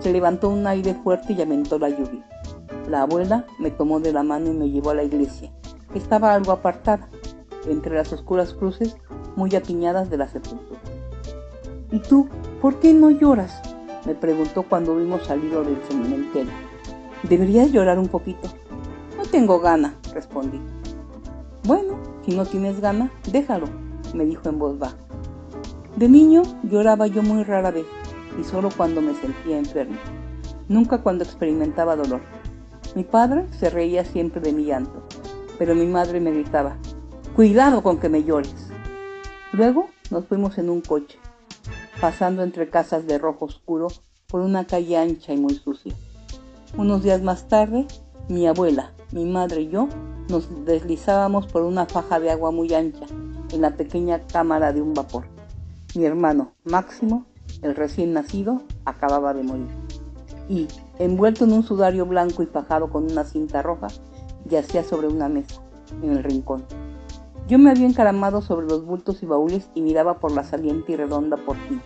Se 0.00 0.12
levantó 0.12 0.48
un 0.48 0.66
aire 0.66 0.94
fuerte 1.04 1.32
y 1.32 1.40
aumentó 1.40 1.78
la 1.78 1.90
lluvia. 1.90 2.26
La 2.88 3.02
abuela 3.02 3.46
me 3.60 3.70
tomó 3.70 4.00
de 4.00 4.12
la 4.12 4.24
mano 4.24 4.50
y 4.50 4.54
me 4.54 4.68
llevó 4.68 4.90
a 4.90 4.94
la 4.94 5.04
iglesia, 5.04 5.52
estaba 5.94 6.34
algo 6.34 6.50
apartada, 6.50 7.08
entre 7.68 7.94
las 7.94 8.12
oscuras 8.12 8.54
cruces 8.54 8.96
muy 9.36 9.54
apiñadas 9.54 10.10
de 10.10 10.16
la 10.16 10.26
sepultura. 10.26 10.80
¿Y 11.92 12.00
tú, 12.00 12.28
por 12.60 12.80
qué 12.80 12.92
no 12.92 13.10
lloras? 13.10 13.62
me 14.04 14.16
preguntó 14.16 14.64
cuando 14.64 14.96
vimos 14.96 15.22
salido 15.26 15.62
del 15.62 15.80
cementerio. 15.88 16.69
¿Deberías 17.22 17.70
llorar 17.70 17.98
un 17.98 18.08
poquito? 18.08 18.48
No 19.16 19.24
tengo 19.24 19.60
gana, 19.60 19.94
respondí. 20.14 20.58
Bueno, 21.64 21.98
si 22.24 22.34
no 22.34 22.46
tienes 22.46 22.80
gana, 22.80 23.12
déjalo, 23.30 23.66
me 24.14 24.24
dijo 24.24 24.48
en 24.48 24.58
voz 24.58 24.78
baja. 24.78 24.96
De 25.96 26.08
niño 26.08 26.42
lloraba 26.62 27.06
yo 27.06 27.22
muy 27.22 27.44
rara 27.44 27.70
vez 27.70 27.84
y 28.40 28.44
solo 28.44 28.70
cuando 28.74 29.02
me 29.02 29.14
sentía 29.14 29.58
enfermo, 29.58 29.98
nunca 30.68 31.02
cuando 31.02 31.24
experimentaba 31.24 31.94
dolor. 31.94 32.22
Mi 32.94 33.04
padre 33.04 33.44
se 33.58 33.68
reía 33.68 34.04
siempre 34.04 34.40
de 34.40 34.52
mi 34.52 34.64
llanto, 34.64 35.02
pero 35.58 35.74
mi 35.74 35.86
madre 35.86 36.20
me 36.20 36.32
gritaba, 36.32 36.78
cuidado 37.36 37.82
con 37.82 37.98
que 37.98 38.08
me 38.08 38.24
llores. 38.24 38.68
Luego 39.52 39.90
nos 40.10 40.24
fuimos 40.24 40.56
en 40.56 40.70
un 40.70 40.80
coche, 40.80 41.18
pasando 42.00 42.42
entre 42.42 42.70
casas 42.70 43.06
de 43.06 43.18
rojo 43.18 43.44
oscuro 43.44 43.88
por 44.26 44.40
una 44.40 44.64
calle 44.64 44.96
ancha 44.96 45.34
y 45.34 45.36
muy 45.36 45.54
sucia. 45.54 45.94
Unos 46.76 47.02
días 47.02 47.22
más 47.22 47.48
tarde, 47.48 47.86
mi 48.28 48.46
abuela, 48.46 48.92
mi 49.12 49.24
madre 49.24 49.62
y 49.62 49.68
yo 49.68 49.88
nos 50.28 50.64
deslizábamos 50.64 51.46
por 51.46 51.62
una 51.62 51.86
faja 51.86 52.20
de 52.20 52.30
agua 52.30 52.52
muy 52.52 52.72
ancha 52.72 53.06
en 53.52 53.60
la 53.60 53.76
pequeña 53.76 54.20
cámara 54.26 54.72
de 54.72 54.80
un 54.80 54.94
vapor. 54.94 55.24
Mi 55.96 56.04
hermano, 56.04 56.52
Máximo, 56.64 57.26
el 57.62 57.74
recién 57.74 58.12
nacido, 58.12 58.62
acababa 58.84 59.34
de 59.34 59.42
morir 59.42 59.68
y, 60.50 60.66
envuelto 60.98 61.44
en 61.44 61.52
un 61.52 61.62
sudario 61.62 62.04
blanco 62.06 62.42
y 62.42 62.46
fajado 62.46 62.90
con 62.90 63.10
una 63.10 63.24
cinta 63.24 63.62
roja, 63.62 63.86
yacía 64.46 64.82
sobre 64.82 65.06
una 65.06 65.28
mesa, 65.28 65.60
en 66.02 66.10
el 66.10 66.24
rincón. 66.24 66.64
Yo 67.48 67.58
me 67.58 67.70
había 67.70 67.86
encaramado 67.86 68.42
sobre 68.42 68.66
los 68.66 68.84
bultos 68.84 69.22
y 69.22 69.26
baúles 69.26 69.70
y 69.74 69.80
miraba 69.80 70.18
por 70.18 70.32
la 70.32 70.44
saliente 70.44 70.92
y 70.92 70.96
redonda 70.96 71.36
portilla, 71.36 71.82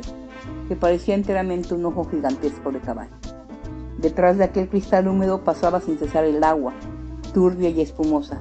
que 0.68 0.76
parecía 0.76 1.14
enteramente 1.14 1.74
un 1.74 1.84
ojo 1.84 2.04
gigantesco 2.04 2.72
de 2.72 2.80
caballo. 2.80 3.23
Detrás 4.04 4.36
de 4.36 4.44
aquel 4.44 4.68
cristal 4.68 5.08
húmedo 5.08 5.44
pasaba 5.44 5.80
sin 5.80 5.96
cesar 5.96 6.24
el 6.24 6.44
agua, 6.44 6.74
turbia 7.32 7.70
y 7.70 7.80
espumosa. 7.80 8.38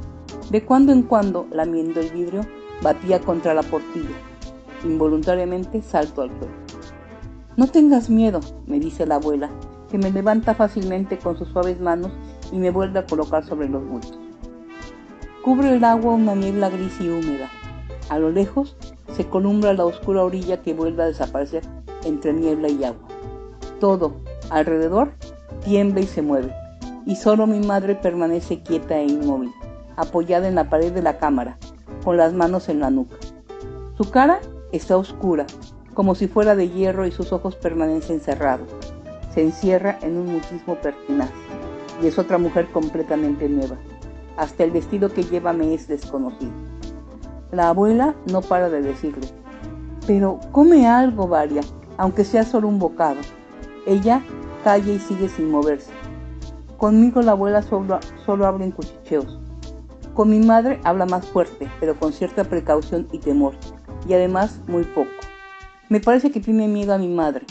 De 0.52 0.66
cuando 0.66 0.92
en 0.92 1.04
cuando, 1.04 1.48
lamiendo 1.52 2.02
el 2.02 2.10
vidrio, 2.10 2.42
batía 2.82 3.22
contra 3.22 3.54
la 3.54 3.64
portilla. 3.64 4.18
Involuntariamente 4.84 5.82
salto 5.82 6.24
al 6.24 6.32
suelo. 6.32 6.54
No 7.56 7.68
tengas 7.68 8.10
miedo, 8.10 8.42
me 8.68 8.78
dice 8.78 9.06
la 9.06 9.16
abuela, 9.16 9.52
que 9.90 9.98
me 9.98 10.12
levanta 10.12 10.54
fácilmente 10.54 11.18
con 11.18 11.38
sus 11.38 11.48
suaves 11.48 11.80
manos 11.80 12.12
y 12.52 12.58
me 12.58 12.70
vuelve 12.70 13.00
a 13.00 13.06
colocar 13.06 13.46
sobre 13.46 13.70
los 13.70 13.88
bultos. 13.88 14.20
Cubre 15.46 15.74
el 15.74 15.86
agua 15.86 16.12
una 16.12 16.36
niebla 16.36 16.72
gris 16.72 17.00
y 17.00 17.08
húmeda. 17.08 17.50
A 18.10 18.20
lo 18.20 18.32
lejos 18.32 18.76
se 19.16 19.30
columbra 19.30 19.72
la 19.72 19.86
oscura 19.86 20.26
orilla 20.26 20.62
que 20.62 20.74
vuelve 20.74 21.04
a 21.04 21.06
desaparecer 21.06 21.64
entre 22.04 22.34
niebla 22.34 22.68
y 22.68 22.84
agua. 22.84 23.08
Todo, 23.80 24.18
alrededor, 24.50 25.14
tiembla 25.62 26.02
y 26.02 26.08
se 26.08 26.22
mueve, 26.22 26.54
y 27.06 27.16
solo 27.16 27.48
mi 27.48 27.60
madre 27.60 27.96
permanece 27.96 28.62
quieta 28.62 28.98
e 28.98 29.06
inmóvil, 29.06 29.52
apoyada 29.96 30.48
en 30.48 30.56
la 30.56 30.70
pared 30.70 30.92
de 30.92 31.02
la 31.02 31.18
cámara, 31.18 31.58
con 32.04 32.18
las 32.18 32.34
manos 32.34 32.70
en 32.70 32.80
la 32.80 32.90
nuca. 32.90 33.18
Su 33.98 34.10
cara 34.10 34.40
está 34.72 34.98
oscura, 34.98 35.46
como 35.94 36.16
si 36.16 36.28
fuera 36.28 36.56
de 36.56 36.70
hierro 36.70 37.06
y 37.06 37.12
sus 37.12 37.32
ojos 37.32 37.56
permanecen 37.56 38.20
cerrados 38.20 38.68
se 39.34 39.42
encierra 39.42 39.98
en 40.02 40.18
un 40.18 40.34
mutismo 40.34 40.76
pertinaz 40.76 41.30
y 42.02 42.08
es 42.08 42.20
otra 42.20 42.38
mujer 42.38 42.68
completamente 42.72 43.50
nueva. 43.50 43.78
Hasta 44.38 44.64
el 44.64 44.72
vestido 44.72 45.10
que 45.10 45.24
lleva 45.24 45.54
me 45.54 45.74
es 45.74 45.88
desconocido. 45.88 46.52
La 47.52 47.70
abuela 47.70 48.16
no 48.32 48.42
para 48.42 48.70
de 48.70 48.82
decirle, 48.82 49.28
pero 50.08 50.40
come 50.52 50.88
algo, 50.88 51.28
Varia, 51.28 51.62
aunque 51.98 52.26
sea 52.26 52.44
solo 52.44 52.68
un 52.68 52.80
bocado. 52.80 53.22
Ella 53.86 54.22
calla 54.64 54.94
y 54.94 55.00
sigue 55.00 55.30
sin 55.30 55.52
moverse. 55.52 55.92
Conmigo 56.78 57.22
la 57.22 57.32
abuela 57.32 57.62
solo, 57.62 58.00
solo 58.26 58.46
habla 58.46 58.66
en 58.66 58.72
cuchicheos. 58.72 59.40
Con 60.14 60.30
mi 60.30 60.40
madre 60.40 60.80
habla 60.84 61.06
más 61.06 61.26
fuerte, 61.26 61.70
pero 61.80 61.98
con 62.00 62.14
cierta 62.14 62.44
precaución 62.44 63.08
y 63.12 63.20
temor, 63.20 63.56
y 64.08 64.14
además 64.14 64.60
muy 64.68 64.84
poco. 64.84 65.10
Me 65.90 66.00
parece 66.00 66.32
que 66.32 66.40
tiene 66.40 66.68
miedo 66.68 66.94
a 66.94 66.98
mi 66.98 67.08
madre, 67.08 67.46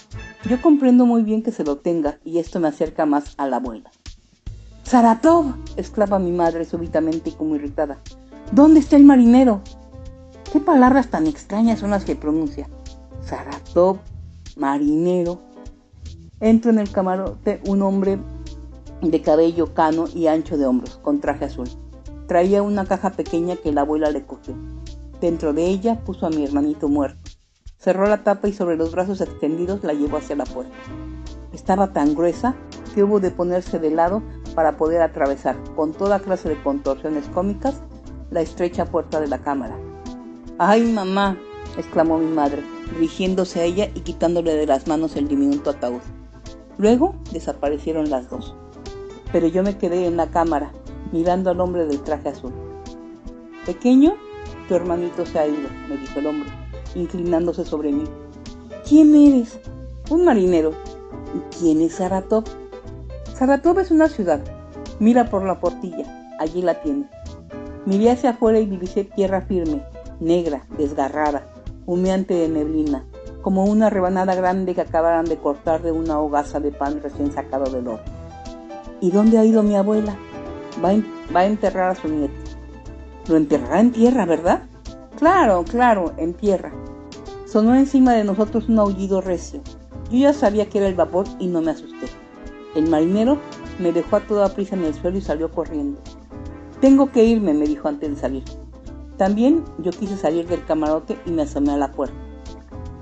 yo 0.49 0.61
comprendo 0.61 1.07
muy 1.07 1.23
bien 1.23 1.43
que 1.43 1.53
se 1.53 1.63
lo 1.63 1.77
tenga 1.77 2.19
y 2.25 2.39
esto 2.39 2.59
me 2.59 2.67
acerca 2.67 3.07
más 3.07 3.35
a 3.37 3.47
la 3.47 3.57
abuela. 3.57 3.91
¡Saratov! 4.83 5.55
exclama 5.77 6.19
mi 6.19 6.33
madre 6.33 6.65
súbitamente 6.65 7.31
y 7.31 7.33
como 7.33 7.55
irritada. 7.55 7.99
¿Dónde 8.51 8.81
está 8.81 8.97
el 8.97 9.05
marinero? 9.05 9.61
¿Qué 10.53 10.59
palabras 10.59 11.09
tan 11.09 11.29
extrañas 11.29 11.79
son 11.79 11.91
las 11.91 12.05
que 12.05 12.17
pronuncia? 12.17 12.69
Saratov, 13.25 13.99
marinero. 14.57 15.41
Entro 16.43 16.73
en 16.73 16.81
el 16.81 16.91
camarote 16.91 17.61
un 17.69 17.83
hombre 17.83 18.19
de 19.01 19.23
cabello 19.23 19.75
cano 19.75 20.07
y 20.13 20.27
ancho 20.27 20.59
de 20.59 20.67
hombros, 20.67 20.97
con 20.97 21.21
traje 21.21 21.45
azul. 21.45 21.69
Traía 22.27 22.65
una 22.65 22.85
caja 22.85 23.11
pequeña 23.11 23.55
que 23.55 23.71
la 23.71 23.83
abuela 23.83 24.11
le 24.11 24.27
cogió. 24.27 24.57
Dentro 25.21 25.53
de 25.53 25.69
ella 25.69 26.01
puso 26.05 26.27
a 26.27 26.31
mi 26.31 26.43
hermanito 26.43 26.89
muerto. 26.89 27.31
Cerró 27.79 28.09
la 28.09 28.25
tapa 28.25 28.49
y 28.49 28.53
sobre 28.53 28.77
los 28.77 28.91
brazos 28.91 29.21
extendidos 29.21 29.85
la 29.85 29.93
llevó 29.93 30.17
hacia 30.17 30.35
la 30.35 30.45
puerta. 30.45 30.75
Estaba 31.53 31.93
tan 31.93 32.13
gruesa 32.17 32.57
que 32.93 33.05
hubo 33.05 33.21
de 33.21 33.31
ponerse 33.31 33.79
de 33.79 33.93
lado 33.93 34.21
para 34.57 34.77
poder 34.77 35.01
atravesar, 35.01 35.57
con 35.77 35.93
toda 35.93 36.19
clase 36.19 36.49
de 36.49 36.61
contorsiones 36.61 37.29
cómicas, 37.29 37.81
la 38.33 38.41
estrecha 38.41 38.87
puerta 38.87 39.21
de 39.21 39.29
la 39.29 39.39
cámara. 39.39 39.79
¡Ay, 40.59 40.91
mamá! 40.91 41.39
exclamó 41.79 42.19
mi 42.19 42.35
madre, 42.35 42.65
dirigiéndose 42.95 43.61
a 43.61 43.65
ella 43.65 43.91
y 43.95 44.01
quitándole 44.01 44.55
de 44.55 44.67
las 44.67 44.89
manos 44.89 45.15
el 45.15 45.29
diminuto 45.29 45.71
ataúd. 45.71 46.01
Luego 46.79 47.15
desaparecieron 47.33 48.11
las 48.11 48.29
dos. 48.31 48.55
Pero 49.33 49.47
yo 49.47 49.63
me 49.63 49.79
quedé 49.79 50.07
en 50.07 50.17
la 50.17 50.31
cámara, 50.31 50.73
mirando 51.13 51.51
al 51.51 51.61
hombre 51.61 51.87
del 51.87 52.03
traje 52.03 52.31
azul. 52.31 52.53
Pequeño, 53.67 54.15
tu 54.69 54.75
hermanito 54.75 55.25
se 55.25 55.39
ha 55.39 55.47
ido, 55.47 55.69
me 55.89 55.97
dijo 55.97 56.19
el 56.19 56.27
hombre 56.27 56.63
inclinándose 56.95 57.65
sobre 57.65 57.93
mí. 57.93 58.05
¿Quién 58.89 59.15
eres? 59.15 59.59
Un 60.11 60.25
marinero. 60.25 60.73
¿Y 61.35 61.57
quién 61.59 61.81
es 61.81 61.95
Saratov? 61.95 62.45
Saratov 63.35 63.79
es 63.81 63.91
una 63.91 64.09
ciudad. 64.09 64.41
Mira 64.99 65.31
por 65.31 65.45
la 65.45 65.61
portilla. 65.61 66.35
Allí 66.39 66.63
la 66.63 66.81
tiene. 66.83 67.09
Miré 67.87 68.11
hacia 68.11 68.31
afuera 68.31 68.59
y 68.61 68.67
divisé 68.67 69.05
tierra 69.05 69.41
firme, 69.41 69.83
negra, 70.21 70.67
desgarrada, 70.79 71.47
humeante 71.87 72.35
de 72.35 72.49
neblina, 72.49 73.05
como 73.43 73.65
una 73.65 73.91
rebanada 73.91 74.35
grande 74.35 74.75
que 74.75 74.81
acabaran 74.81 75.25
de 75.25 75.37
cortar 75.37 75.83
de 75.83 75.93
una 75.93 76.19
hogaza 76.21 76.61
de 76.61 76.71
pan 76.73 77.01
recién 77.03 77.33
sacado 77.33 77.71
del 77.71 77.89
horno. 77.89 78.05
¿Y 79.01 79.11
dónde 79.11 79.39
ha 79.39 79.45
ido 79.45 79.63
mi 79.63 79.75
abuela? 79.75 80.17
Va, 80.83 80.93
va 81.35 81.41
a 81.41 81.47
enterrar 81.47 81.91
a 81.91 81.95
su 81.95 82.09
nieto. 82.09 82.35
Lo 83.29 83.37
enterrará 83.37 83.81
en 83.81 83.93
tierra, 83.93 84.25
¿verdad? 84.25 84.63
Claro, 85.17 85.65
claro, 85.65 86.13
en 86.17 86.35
tierra. 86.35 86.73
Sonó 87.47 87.75
encima 87.75 88.15
de 88.15 88.25
nosotros 88.25 88.69
un 88.69 88.79
aullido 88.79 89.21
recio. 89.21 89.61
Yo 90.11 90.19
ya 90.19 90.33
sabía 90.33 90.69
que 90.69 90.79
era 90.79 90.89
el 90.89 90.95
vapor 90.95 91.27
y 91.39 91.49
no 91.49 91.61
me 91.61 91.73
asusté. 91.73 92.07
El 92.75 92.89
marinero 92.89 93.39
me 93.79 93.93
dejó 93.93 94.17
a 94.17 94.21
toda 94.21 94.55
prisa 94.55 94.77
en 94.77 94.85
el 94.85 94.95
suelo 94.95 95.19
y 95.19 95.21
salió 95.21 95.51
corriendo. 95.51 96.01
Tengo 96.81 97.13
que 97.13 97.25
irme, 97.25 97.55
me 97.55 97.67
dijo 97.67 97.89
antes 97.89 98.11
de 98.11 98.17
salir. 98.17 98.45
También 99.17 99.65
yo 99.79 99.91
quise 99.91 100.17
salir 100.17 100.47
del 100.47 100.65
camarote 100.65 101.19
y 101.27 101.31
me 101.31 101.43
asomé 101.43 101.73
a 101.73 101.77
la 101.77 101.93
puerta. 101.93 102.32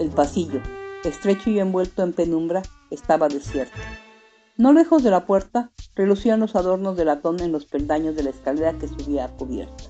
El 0.00 0.08
pasillo, 0.08 0.60
estrecho 1.04 1.50
y 1.50 1.58
envuelto 1.58 2.02
en 2.02 2.14
penumbra, 2.14 2.62
estaba 2.90 3.28
desierto. 3.28 3.76
No 4.56 4.72
lejos 4.72 5.02
de 5.02 5.10
la 5.10 5.26
puerta 5.26 5.72
relucían 5.94 6.40
los 6.40 6.56
adornos 6.56 6.96
de 6.96 7.04
latón 7.04 7.38
en 7.40 7.52
los 7.52 7.66
peldaños 7.66 8.16
de 8.16 8.22
la 8.22 8.30
escalera 8.30 8.72
que 8.72 8.88
subía 8.88 9.26
a 9.26 9.36
cubierta. 9.36 9.84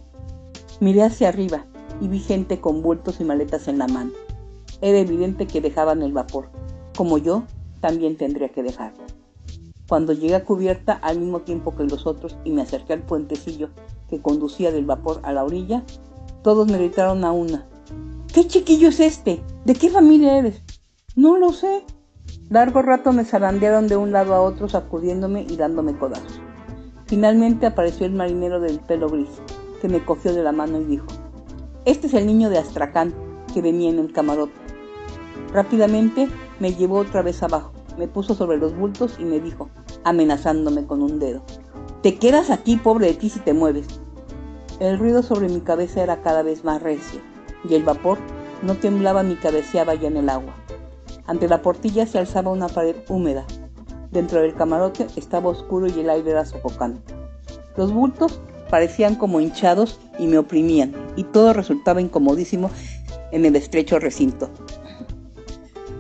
Miré 0.80 1.04
hacia 1.04 1.28
arriba 1.28 1.64
y 2.00 2.08
vi 2.08 2.18
gente 2.18 2.60
con 2.60 2.82
bultos 2.82 3.20
y 3.20 3.24
maletas 3.24 3.68
en 3.68 3.78
la 3.78 3.86
mano. 3.86 4.10
Era 4.80 4.98
evidente 4.98 5.46
que 5.46 5.60
dejaban 5.60 6.02
el 6.02 6.12
vapor. 6.12 6.50
Como 6.96 7.16
yo, 7.16 7.44
también 7.80 8.16
tendría 8.16 8.48
que 8.48 8.64
dejarlo. 8.64 9.04
Cuando 9.88 10.12
llegué 10.12 10.34
a 10.34 10.44
cubierta 10.44 10.94
al 10.94 11.20
mismo 11.20 11.42
tiempo 11.42 11.76
que 11.76 11.84
los 11.84 12.04
otros 12.04 12.36
y 12.42 12.50
me 12.50 12.62
acerqué 12.62 12.94
al 12.94 13.04
puentecillo 13.04 13.70
que 14.08 14.20
conducía 14.20 14.72
del 14.72 14.86
vapor 14.86 15.20
a 15.22 15.32
la 15.32 15.44
orilla, 15.44 15.84
todos 16.42 16.66
me 16.66 16.78
gritaron 16.78 17.24
a 17.24 17.30
una. 17.30 17.69
¿Qué 18.32 18.46
chiquillo 18.46 18.90
es 18.90 19.00
este? 19.00 19.42
¿De 19.64 19.74
qué 19.74 19.90
familia 19.90 20.38
eres? 20.38 20.62
No 21.16 21.36
lo 21.36 21.52
sé. 21.52 21.84
Largo 22.48 22.80
rato 22.80 23.12
me 23.12 23.24
zarandearon 23.24 23.88
de 23.88 23.96
un 23.96 24.12
lado 24.12 24.34
a 24.34 24.40
otro 24.40 24.68
sacudiéndome 24.68 25.44
y 25.48 25.56
dándome 25.56 25.98
codazos. 25.98 26.40
Finalmente 27.06 27.66
apareció 27.66 28.06
el 28.06 28.12
marinero 28.12 28.60
del 28.60 28.78
pelo 28.78 29.08
gris, 29.08 29.42
que 29.82 29.88
me 29.88 30.04
cogió 30.04 30.32
de 30.32 30.44
la 30.44 30.52
mano 30.52 30.80
y 30.80 30.84
dijo, 30.84 31.06
Este 31.84 32.06
es 32.06 32.14
el 32.14 32.28
niño 32.28 32.50
de 32.50 32.58
Astracán 32.58 33.12
que 33.52 33.62
venía 33.62 33.90
en 33.90 33.98
el 33.98 34.12
camarote. 34.12 34.54
Rápidamente 35.52 36.28
me 36.60 36.72
llevó 36.72 36.98
otra 36.98 37.22
vez 37.22 37.42
abajo, 37.42 37.72
me 37.98 38.06
puso 38.06 38.36
sobre 38.36 38.58
los 38.58 38.76
bultos 38.76 39.16
y 39.18 39.24
me 39.24 39.40
dijo, 39.40 39.70
amenazándome 40.04 40.86
con 40.86 41.02
un 41.02 41.18
dedo, 41.18 41.42
Te 42.00 42.16
quedas 42.16 42.50
aquí, 42.50 42.76
pobre 42.76 43.08
de 43.08 43.14
ti, 43.14 43.28
si 43.28 43.40
te 43.40 43.54
mueves. 43.54 43.88
El 44.78 45.00
ruido 45.00 45.24
sobre 45.24 45.48
mi 45.48 45.62
cabeza 45.62 46.00
era 46.00 46.22
cada 46.22 46.44
vez 46.44 46.62
más 46.62 46.80
recio, 46.80 47.20
y 47.68 47.74
el 47.74 47.82
vapor 47.82 48.18
no 48.62 48.74
temblaba 48.74 49.22
ni 49.22 49.36
cabeceaba 49.36 49.94
ya 49.94 50.08
en 50.08 50.16
el 50.16 50.28
agua. 50.28 50.54
Ante 51.26 51.48
la 51.48 51.62
portilla 51.62 52.06
se 52.06 52.18
alzaba 52.18 52.50
una 52.50 52.68
pared 52.68 52.96
húmeda. 53.08 53.46
Dentro 54.10 54.40
del 54.42 54.54
camarote 54.54 55.06
estaba 55.16 55.50
oscuro 55.50 55.86
y 55.86 56.00
el 56.00 56.10
aire 56.10 56.32
era 56.32 56.44
sofocante. 56.44 57.14
Los 57.76 57.92
bultos 57.92 58.40
parecían 58.68 59.14
como 59.14 59.40
hinchados 59.40 60.00
y 60.18 60.26
me 60.26 60.38
oprimían, 60.38 60.94
y 61.16 61.24
todo 61.24 61.52
resultaba 61.52 62.00
incomodísimo 62.00 62.70
en 63.32 63.44
el 63.44 63.56
estrecho 63.56 63.98
recinto. 63.98 64.50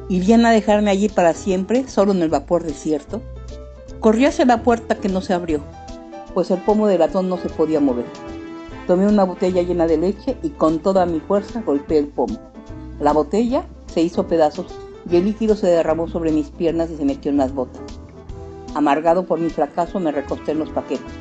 ¿Irían 0.08 0.44
a 0.44 0.50
dejarme 0.50 0.90
allí 0.90 1.08
para 1.08 1.34
siempre, 1.34 1.86
solo 1.88 2.12
en 2.12 2.22
el 2.22 2.28
vapor 2.28 2.64
desierto? 2.64 3.22
Corrí 4.00 4.24
hacia 4.24 4.44
la 4.44 4.62
puerta 4.62 4.96
que 4.96 5.08
no 5.08 5.20
se 5.20 5.34
abrió, 5.34 5.62
pues 6.34 6.50
el 6.50 6.58
pomo 6.58 6.88
de 6.88 6.98
latón 6.98 7.28
no 7.28 7.36
se 7.36 7.48
podía 7.48 7.80
mover. 7.80 8.06
Tomé 8.90 9.06
una 9.06 9.22
botella 9.22 9.62
llena 9.62 9.86
de 9.86 9.98
leche 9.98 10.36
y 10.42 10.48
con 10.48 10.80
toda 10.80 11.06
mi 11.06 11.20
fuerza 11.20 11.62
golpeé 11.62 11.98
el 11.98 12.08
pomo. 12.08 12.36
La 12.98 13.12
botella 13.12 13.64
se 13.86 14.00
hizo 14.00 14.26
pedazos 14.26 14.66
y 15.08 15.14
el 15.14 15.26
líquido 15.26 15.54
se 15.54 15.68
derramó 15.68 16.08
sobre 16.08 16.32
mis 16.32 16.50
piernas 16.50 16.90
y 16.90 16.96
se 16.96 17.04
metió 17.04 17.30
en 17.30 17.36
las 17.36 17.54
botas. 17.54 17.82
Amargado 18.74 19.26
por 19.26 19.38
mi 19.38 19.48
fracaso 19.48 20.00
me 20.00 20.10
recosté 20.10 20.50
en 20.50 20.58
los 20.58 20.70
paquetes. 20.70 21.12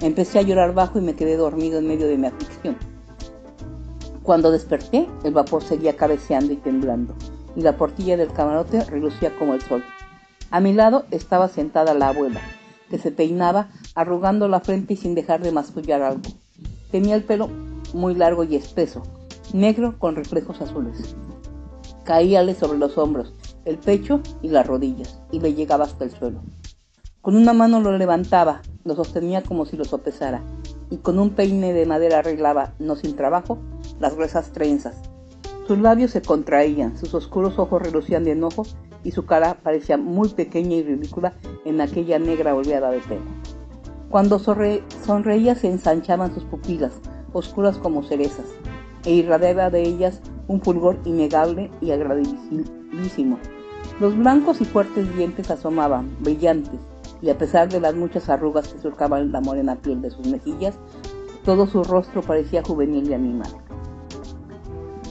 Empecé 0.00 0.38
a 0.38 0.42
llorar 0.42 0.74
bajo 0.74 1.00
y 1.00 1.02
me 1.02 1.16
quedé 1.16 1.36
dormido 1.36 1.80
en 1.80 1.88
medio 1.88 2.06
de 2.06 2.18
mi 2.18 2.28
aflicción. 2.28 2.76
Cuando 4.22 4.52
desperté, 4.52 5.08
el 5.24 5.32
vapor 5.32 5.64
seguía 5.64 5.96
cabeceando 5.96 6.52
y 6.52 6.56
temblando 6.58 7.16
y 7.56 7.62
la 7.62 7.76
portilla 7.76 8.16
del 8.16 8.32
camarote 8.32 8.84
relucía 8.84 9.36
como 9.40 9.54
el 9.54 9.62
sol. 9.62 9.82
A 10.52 10.60
mi 10.60 10.72
lado 10.72 11.06
estaba 11.10 11.48
sentada 11.48 11.94
la 11.94 12.10
abuela, 12.10 12.40
que 12.88 12.98
se 12.98 13.10
peinaba 13.10 13.70
arrugando 13.96 14.46
la 14.46 14.60
frente 14.60 14.94
y 14.94 14.96
sin 14.96 15.16
dejar 15.16 15.42
de 15.42 15.50
mascullar 15.50 16.00
algo. 16.02 16.30
Tenía 16.92 17.16
el 17.16 17.24
pelo 17.24 17.48
muy 17.92 18.14
largo 18.14 18.44
y 18.44 18.54
espeso, 18.54 19.02
negro 19.52 19.98
con 19.98 20.14
reflejos 20.14 20.60
azules. 20.60 21.16
Caíale 22.04 22.54
sobre 22.54 22.78
los 22.78 22.96
hombros, 22.96 23.34
el 23.64 23.78
pecho 23.78 24.20
y 24.42 24.48
las 24.50 24.66
rodillas, 24.66 25.20
y 25.32 25.40
le 25.40 25.54
llegaba 25.54 25.84
hasta 25.84 26.04
el 26.04 26.12
suelo. 26.12 26.40
Con 27.20 27.34
una 27.34 27.52
mano 27.52 27.80
lo 27.80 27.98
levantaba, 27.98 28.62
lo 28.84 28.94
sostenía 28.94 29.42
como 29.42 29.66
si 29.66 29.76
lo 29.76 29.84
sopesara, 29.84 30.44
y 30.90 30.98
con 30.98 31.18
un 31.18 31.30
peine 31.30 31.72
de 31.72 31.86
madera 31.86 32.18
arreglaba, 32.18 32.74
no 32.78 32.94
sin 32.94 33.16
trabajo, 33.16 33.58
las 33.98 34.14
gruesas 34.14 34.52
trenzas, 34.52 34.96
sus 35.66 35.78
labios 35.78 36.10
se 36.10 36.22
contraían, 36.22 36.98
sus 36.98 37.14
oscuros 37.14 37.58
ojos 37.58 37.80
relucían 37.80 38.24
de 38.24 38.32
enojo 38.32 38.66
y 39.04 39.12
su 39.12 39.24
cara 39.26 39.58
parecía 39.62 39.96
muy 39.96 40.28
pequeña 40.28 40.76
y 40.76 40.82
ridícula 40.82 41.34
en 41.64 41.80
aquella 41.80 42.18
negra 42.18 42.54
oleada 42.54 42.90
de 42.90 42.98
pelo. 42.98 43.22
Cuando 44.12 44.38
sonreía 44.38 45.54
se 45.54 45.70
ensanchaban 45.70 46.34
sus 46.34 46.44
pupilas, 46.44 46.92
oscuras 47.32 47.78
como 47.78 48.02
cerezas, 48.02 48.44
e 49.06 49.12
irradiaba 49.12 49.70
de 49.70 49.80
ellas 49.80 50.20
un 50.48 50.60
fulgor 50.60 50.98
innegable 51.06 51.70
y 51.80 51.92
agradabilísimo. 51.92 53.38
Los 54.00 54.14
blancos 54.14 54.60
y 54.60 54.66
fuertes 54.66 55.16
dientes 55.16 55.50
asomaban, 55.50 56.14
brillantes, 56.20 56.78
y 57.22 57.30
a 57.30 57.38
pesar 57.38 57.70
de 57.70 57.80
las 57.80 57.94
muchas 57.94 58.28
arrugas 58.28 58.68
que 58.68 58.80
surcaban 58.80 59.32
la 59.32 59.40
morena 59.40 59.76
piel 59.76 60.02
de 60.02 60.10
sus 60.10 60.26
mejillas, 60.26 60.78
todo 61.42 61.66
su 61.66 61.82
rostro 61.82 62.20
parecía 62.20 62.62
juvenil 62.62 63.08
y 63.08 63.14
animal. 63.14 63.50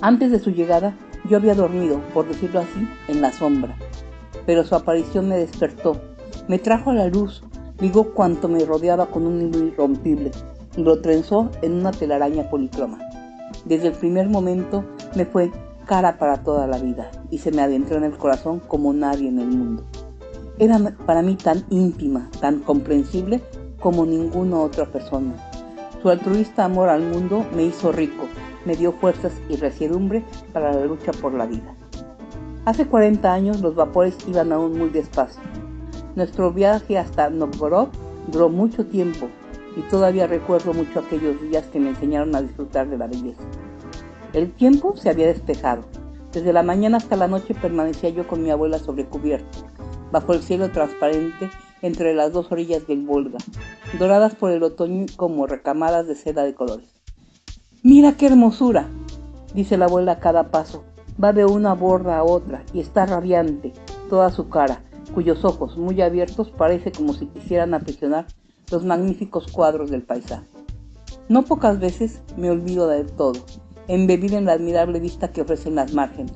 Antes 0.02 0.30
de 0.30 0.38
su 0.38 0.52
llegada, 0.52 0.96
yo 1.28 1.38
había 1.38 1.56
dormido, 1.56 2.00
por 2.14 2.28
decirlo 2.28 2.60
así, 2.60 2.88
en 3.08 3.24
la 3.24 3.32
sombra, 3.32 3.76
pero 4.46 4.64
su 4.64 4.76
aparición 4.76 5.28
me 5.28 5.38
despertó, 5.38 6.00
me 6.48 6.60
trajo 6.60 6.92
a 6.92 6.94
la 6.94 7.08
luz, 7.08 7.44
ligó 7.82 8.13
cuanto 8.13 8.48
me 8.48 8.63
rodeaba 8.63 9.08
con 9.08 9.26
un 9.28 9.41
hilo 9.41 9.65
irrompible 9.65 10.32
y 10.78 10.84
lo 10.84 11.02
trenzó 11.02 11.50
en 11.62 11.74
una 11.74 11.91
telaraña 11.91 12.50
policroma. 12.50 13.00
Desde 13.65 13.88
el 13.88 13.94
primer 13.94 14.30
momento 14.30 14.86
me 15.15 15.26
fue 15.26 15.52
cara 15.86 16.17
para 16.17 16.44
toda 16.44 16.67
la 16.67 16.78
vida 16.78 17.12
y 17.30 17.39
se 17.39 17.52
me 17.52 17.62
adentró 17.62 17.98
en 17.98 18.06
el 18.06 18.17
corazón 18.17 18.60
como 18.60 18.94
nadie 18.94 19.28
en 19.28 19.39
el 19.39 19.48
mundo. 19.48 19.84
Era 20.60 20.80
para 21.06 21.22
mí 21.22 21.36
tan 21.36 21.65
íntima, 21.70 22.30
tan 22.39 22.60
comprensible 22.60 23.41
como 23.80 24.06
ninguna 24.06 24.60
otra 24.60 24.86
persona. 24.86 25.34
Su 26.02 26.10
altruista 26.10 26.65
amor 26.65 26.89
al 26.89 27.02
mundo 27.02 27.46
me 27.56 27.63
hizo 27.63 27.91
rico, 27.91 28.26
me 28.65 28.76
dio 28.76 28.91
fuerzas 28.94 29.34
y 29.50 29.56
resiedumbre 29.56 30.24
para 30.54 30.72
la 30.72 30.86
lucha 30.86 31.12
por 31.13 31.34
la 31.34 31.46
vida. 31.46 31.76
Hace 32.65 32.86
40 32.86 33.34
años 33.34 33.62
los 33.62 33.76
vapores 33.76 34.15
iban 34.28 34.52
aún 34.52 34.78
muy 34.78 34.89
despacio. 34.89 35.41
Nuestro 36.15 36.52
viaje 36.52 36.97
hasta 36.97 37.30
Novgorod 37.30 37.88
duró 38.28 38.50
mucho 38.50 38.86
tiempo 38.86 39.30
y 39.78 39.82
todavía 39.89 40.28
recuerdo 40.28 40.74
mucho 40.74 41.00
aquellos 41.00 41.41
días 41.41 41.65
que 41.67 41.80
me 41.80 41.89
enseñaron 41.89 42.36
a 42.36 42.41
disfrutar 42.41 42.89
de 42.89 42.97
la 42.97 43.08
belleza. 43.08 43.41
El 44.34 44.52
tiempo 44.52 44.95
se 44.97 45.10
había 45.10 45.28
despejado. 45.28 45.84
Desde 46.34 46.54
la 46.54 46.63
mañana 46.63 46.97
hasta 46.97 47.15
la 47.15 47.28
noche 47.28 47.54
permanecía 47.54 48.10
yo 48.10 48.28
con 48.28 48.43
mi 48.43 48.50
abuela 48.50 48.80
sobre 48.80 49.06
cubierta, 49.06 49.60
bajo 50.12 50.34
el 50.34 50.41
cielo 50.41 50.69
transparente 50.71 51.50
entre 51.82 52.13
las 52.13 52.32
dos 52.32 52.52
orillas 52.52 52.88
del 52.88 53.06
Volga, 53.06 53.39
doradas 53.97 54.36
por 54.36 54.52
el 54.52 54.63
otoño 54.63 55.06
como 55.15 55.47
recamadas 55.47 56.08
de 56.08 56.15
seda 56.15 56.43
de 56.43 56.54
colores. 56.54 56.89
Mira 57.84 58.15
qué 58.17 58.28
hermosura, 58.28 58.88
dice 59.54 59.78
la 59.78 59.86
abuela 59.86 60.13
a 60.13 60.19
cada 60.19 60.52
paso. 60.52 60.84
Va 61.21 61.34
de 61.34 61.45
una 61.45 61.74
borda 61.74 62.17
a 62.17 62.24
otra 62.24 62.63
y 62.74 62.80
está 62.80 63.06
radiante 63.06 63.74
toda 64.10 64.32
su 64.32 64.50
cara, 64.50 64.82
cuyos 65.13 65.43
ojos 65.45 65.78
muy 65.78 66.02
abiertos 66.02 66.52
parece 66.52 66.91
como 66.91 67.13
si 67.13 67.28
quisieran 67.28 67.74
aprisionar 67.74 68.28
los 68.71 68.86
magníficos 68.86 69.52
cuadros 69.52 69.91
del 69.91 70.04
paisaje. 70.04 70.47
No 71.30 71.43
pocas 71.43 71.80
veces 71.80 72.21
me 72.38 72.50
olvido 72.50 72.88
de 72.88 73.04
todo, 73.04 73.39
embebida 73.88 74.38
en 74.38 74.45
la 74.45 74.54
admirable 74.54 75.00
vista 75.00 75.32
que 75.32 75.41
ofrecen 75.41 75.76
las 75.76 75.93
márgenes. 75.93 76.34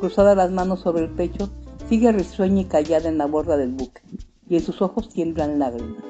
Cruzada 0.00 0.34
las 0.34 0.50
manos 0.50 0.80
sobre 0.80 1.04
el 1.04 1.10
pecho, 1.10 1.50
sigue 1.88 2.12
risueña 2.12 2.62
y 2.62 2.64
callada 2.64 3.08
en 3.08 3.18
la 3.18 3.26
borda 3.26 3.56
del 3.56 3.72
buque, 3.72 4.02
y 4.48 4.56
en 4.56 4.62
sus 4.62 4.82
ojos 4.82 5.08
tiemblan 5.08 5.58
lágrimas. 5.58 6.02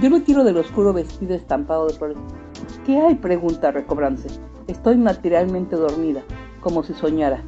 Yo 0.00 0.10
me 0.10 0.20
tiro 0.20 0.44
del 0.44 0.56
oscuro 0.56 0.92
vestido 0.92 1.34
estampado 1.34 1.86
de 1.86 1.94
flores 1.94 2.16
¿Qué 2.86 2.98
hay? 2.98 3.14
pregunta 3.16 3.70
recobrándose. 3.70 4.28
Estoy 4.66 4.96
materialmente 4.96 5.76
dormida, 5.76 6.22
como 6.60 6.82
si 6.82 6.94
soñara. 6.94 7.44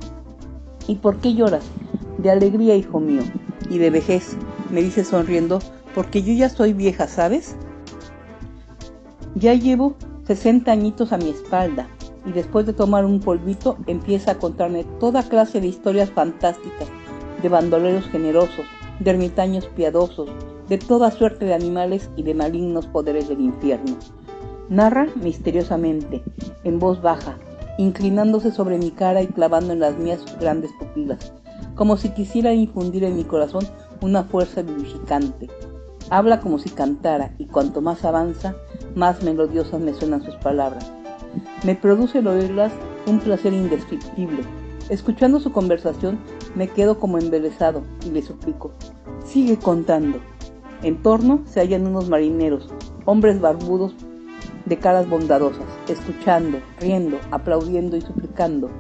¿Y 0.87 0.97
por 0.97 1.17
qué 1.17 1.35
lloras? 1.35 1.65
De 2.19 2.31
alegría, 2.31 2.77
hijo 2.77 3.01
mío, 3.01 3.23
y 3.75 3.79
de 3.79 3.91
vejez, 3.91 4.37
me 4.71 4.83
dice 4.83 5.05
sonriendo, 5.05 5.59
porque 5.97 6.23
yo 6.23 6.33
ya 6.33 6.49
soy 6.49 6.73
vieja, 6.73 7.09
¿sabes? 7.09 7.57
Ya 9.35 9.53
llevo 9.55 9.97
60 10.29 10.71
añitos 10.71 11.13
a 11.13 11.19
mi 11.19 11.31
espalda, 11.31 11.89
y 12.25 12.31
después 12.31 12.67
de 12.67 12.73
tomar 12.73 13.05
un 13.05 13.19
polvito 13.19 13.77
empieza 13.89 14.31
a 14.31 14.39
contarme 14.39 14.85
toda 15.01 15.29
clase 15.29 15.61
de 15.61 15.67
historias 15.67 16.09
fantásticas, 16.09 16.87
de 17.43 17.49
bandoleros 17.49 18.09
generosos, 18.11 18.65
de 19.01 19.11
ermitaños 19.11 19.67
piadosos, 19.67 20.31
de 20.69 20.79
toda 20.79 21.11
suerte 21.11 21.45
de 21.45 21.55
animales 21.55 22.11
y 22.15 22.23
de 22.23 22.35
malignos 22.35 22.87
poderes 22.87 23.29
del 23.29 23.41
infierno. 23.41 23.97
Narra 24.69 25.09
misteriosamente, 25.17 26.23
en 26.63 26.79
voz 26.79 27.03
baja, 27.03 27.37
inclinándose 27.77 28.53
sobre 28.53 28.79
mi 28.79 28.93
cara 28.93 29.21
y 29.21 29.27
clavando 29.27 29.73
en 29.73 29.81
las 29.81 29.99
mías 29.99 30.21
sus 30.21 30.39
grandes 30.39 30.71
pupilas, 30.79 31.33
como 31.75 31.97
si 31.97 32.11
quisiera 32.11 32.53
infundir 32.53 33.05
en 33.05 33.17
mi 33.17 33.25
corazón 33.25 33.65
una 34.01 34.25
fuerza 34.25 34.63
vivificante. 34.63 35.49
Habla 36.11 36.41
como 36.41 36.59
si 36.59 36.71
cantara 36.71 37.35
y 37.39 37.47
cuanto 37.47 37.81
más 37.81 38.05
avanza, 38.05 38.55
más 38.95 39.23
melodiosas 39.23 39.81
me 39.81 39.95
suenan 39.95 40.23
sus 40.23 40.37
palabras. 40.37 40.93
Me 41.65 41.75
produce 41.75 42.19
el 42.19 42.29
oírlas 42.29 42.73
un 43.07 43.19
placer 43.19 43.53
indescriptible. 43.53 44.43
Escuchando 44.89 45.41
su 45.41 45.51
conversación 45.53 46.19
me 46.55 46.69
quedo 46.69 46.99
como 46.99 47.19
embelesado 47.19 47.83
y 48.07 48.11
le 48.11 48.23
suplico, 48.23 48.73
sigue 49.25 49.59
contando. 49.59 50.19
En 50.83 51.03
torno 51.03 51.41
se 51.47 51.61
hallan 51.61 51.87
unos 51.87 52.11
marineros, 52.11 52.69
hombres 53.07 53.41
barbudos 53.41 53.95
de 54.67 54.79
caras 54.79 55.09
bondadosas, 55.09 55.67
escuchando, 55.89 56.59
riendo, 56.79 57.19
aplaudiendo 57.31 57.97
y 57.97 58.03
suplicando. 58.03 58.71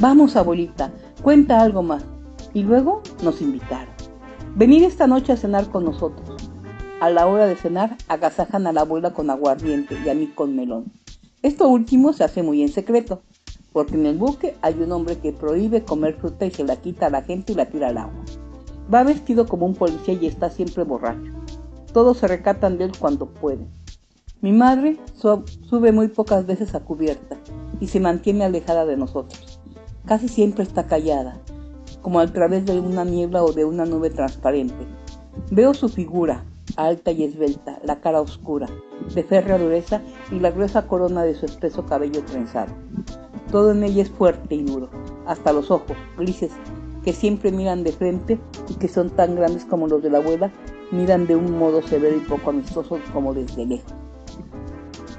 Vamos, 0.00 0.34
abuelita, 0.36 0.92
cuenta 1.22 1.60
algo 1.60 1.82
más. 1.82 2.04
Y 2.54 2.62
luego 2.62 3.02
nos 3.22 3.40
invitaron. 3.40 3.94
Venid 4.54 4.84
esta 4.84 5.06
noche 5.06 5.32
a 5.32 5.36
cenar 5.36 5.70
con 5.70 5.84
nosotros. 5.84 6.50
A 7.00 7.10
la 7.10 7.26
hora 7.26 7.46
de 7.46 7.56
cenar, 7.56 7.96
agasajan 8.08 8.66
a 8.66 8.72
la 8.72 8.82
abuela 8.82 9.12
con 9.12 9.30
aguardiente 9.30 9.96
y 10.04 10.08
a 10.08 10.14
mí 10.14 10.26
con 10.26 10.54
melón. 10.54 10.92
Esto 11.42 11.66
último 11.66 12.12
se 12.12 12.22
hace 12.22 12.42
muy 12.42 12.62
en 12.62 12.68
secreto, 12.68 13.22
porque 13.72 13.94
en 13.94 14.06
el 14.06 14.18
buque 14.18 14.56
hay 14.62 14.74
un 14.74 14.92
hombre 14.92 15.18
que 15.18 15.32
prohíbe 15.32 15.82
comer 15.82 16.14
fruta 16.14 16.46
y 16.46 16.50
se 16.50 16.64
la 16.64 16.76
quita 16.76 17.06
a 17.06 17.10
la 17.10 17.22
gente 17.22 17.52
y 17.52 17.54
la 17.56 17.66
tira 17.66 17.88
al 17.88 17.98
agua. 17.98 18.22
Va 18.92 19.02
vestido 19.02 19.46
como 19.46 19.66
un 19.66 19.74
policía 19.74 20.14
y 20.14 20.26
está 20.26 20.50
siempre 20.50 20.84
borracho. 20.84 21.32
Todos 21.92 22.18
se 22.18 22.28
recatan 22.28 22.78
de 22.78 22.84
él 22.84 22.92
cuando 22.98 23.26
pueden. 23.26 23.68
Mi 24.42 24.52
madre 24.52 24.98
sube 25.14 25.92
muy 25.92 26.08
pocas 26.08 26.46
veces 26.46 26.74
a 26.74 26.80
cubierta 26.80 27.36
y 27.80 27.86
se 27.86 28.00
mantiene 28.00 28.44
alejada 28.44 28.84
de 28.84 28.96
nosotros. 28.96 29.60
Casi 30.04 30.28
siempre 30.28 30.64
está 30.64 30.86
callada, 30.86 31.40
como 32.02 32.20
a 32.20 32.26
través 32.26 32.66
de 32.66 32.78
una 32.78 33.04
niebla 33.04 33.42
o 33.42 33.52
de 33.52 33.64
una 33.64 33.86
nube 33.86 34.10
transparente. 34.10 34.86
Veo 35.50 35.72
su 35.72 35.88
figura, 35.88 36.44
alta 36.76 37.10
y 37.12 37.24
esbelta, 37.24 37.78
la 37.84 38.00
cara 38.00 38.20
oscura, 38.20 38.68
de 39.14 39.22
férrea 39.22 39.58
dureza 39.58 40.02
y 40.30 40.38
la 40.40 40.50
gruesa 40.50 40.86
corona 40.86 41.22
de 41.22 41.34
su 41.34 41.46
espeso 41.46 41.86
cabello 41.86 42.22
trenzado. 42.24 42.72
Todo 43.50 43.72
en 43.72 43.84
ella 43.84 44.02
es 44.02 44.10
fuerte 44.10 44.54
y 44.54 44.62
duro, 44.62 44.88
hasta 45.26 45.52
los 45.52 45.70
ojos, 45.70 45.96
grises, 46.18 46.52
que 47.04 47.12
siempre 47.12 47.52
miran 47.52 47.84
de 47.84 47.92
frente 47.92 48.38
y 48.68 48.74
que 48.74 48.88
son 48.88 49.10
tan 49.10 49.34
grandes 49.34 49.64
como 49.64 49.86
los 49.86 50.02
de 50.02 50.10
la 50.10 50.18
abuela, 50.18 50.50
miran 50.90 51.26
de 51.26 51.36
un 51.36 51.58
modo 51.58 51.82
severo 51.82 52.16
y 52.16 52.20
poco 52.20 52.50
amistoso 52.50 52.98
como 53.12 53.34
desde 53.34 53.66
lejos. 53.66 53.92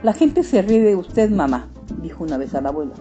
La 0.02 0.14
gente 0.14 0.44
se 0.44 0.62
ríe 0.62 0.82
de 0.82 0.96
usted, 0.96 1.30
mamá, 1.30 1.70
dijo 2.02 2.24
una 2.24 2.38
vez 2.38 2.54
a 2.56 2.62
la 2.62 2.70
abuela. 2.70 2.94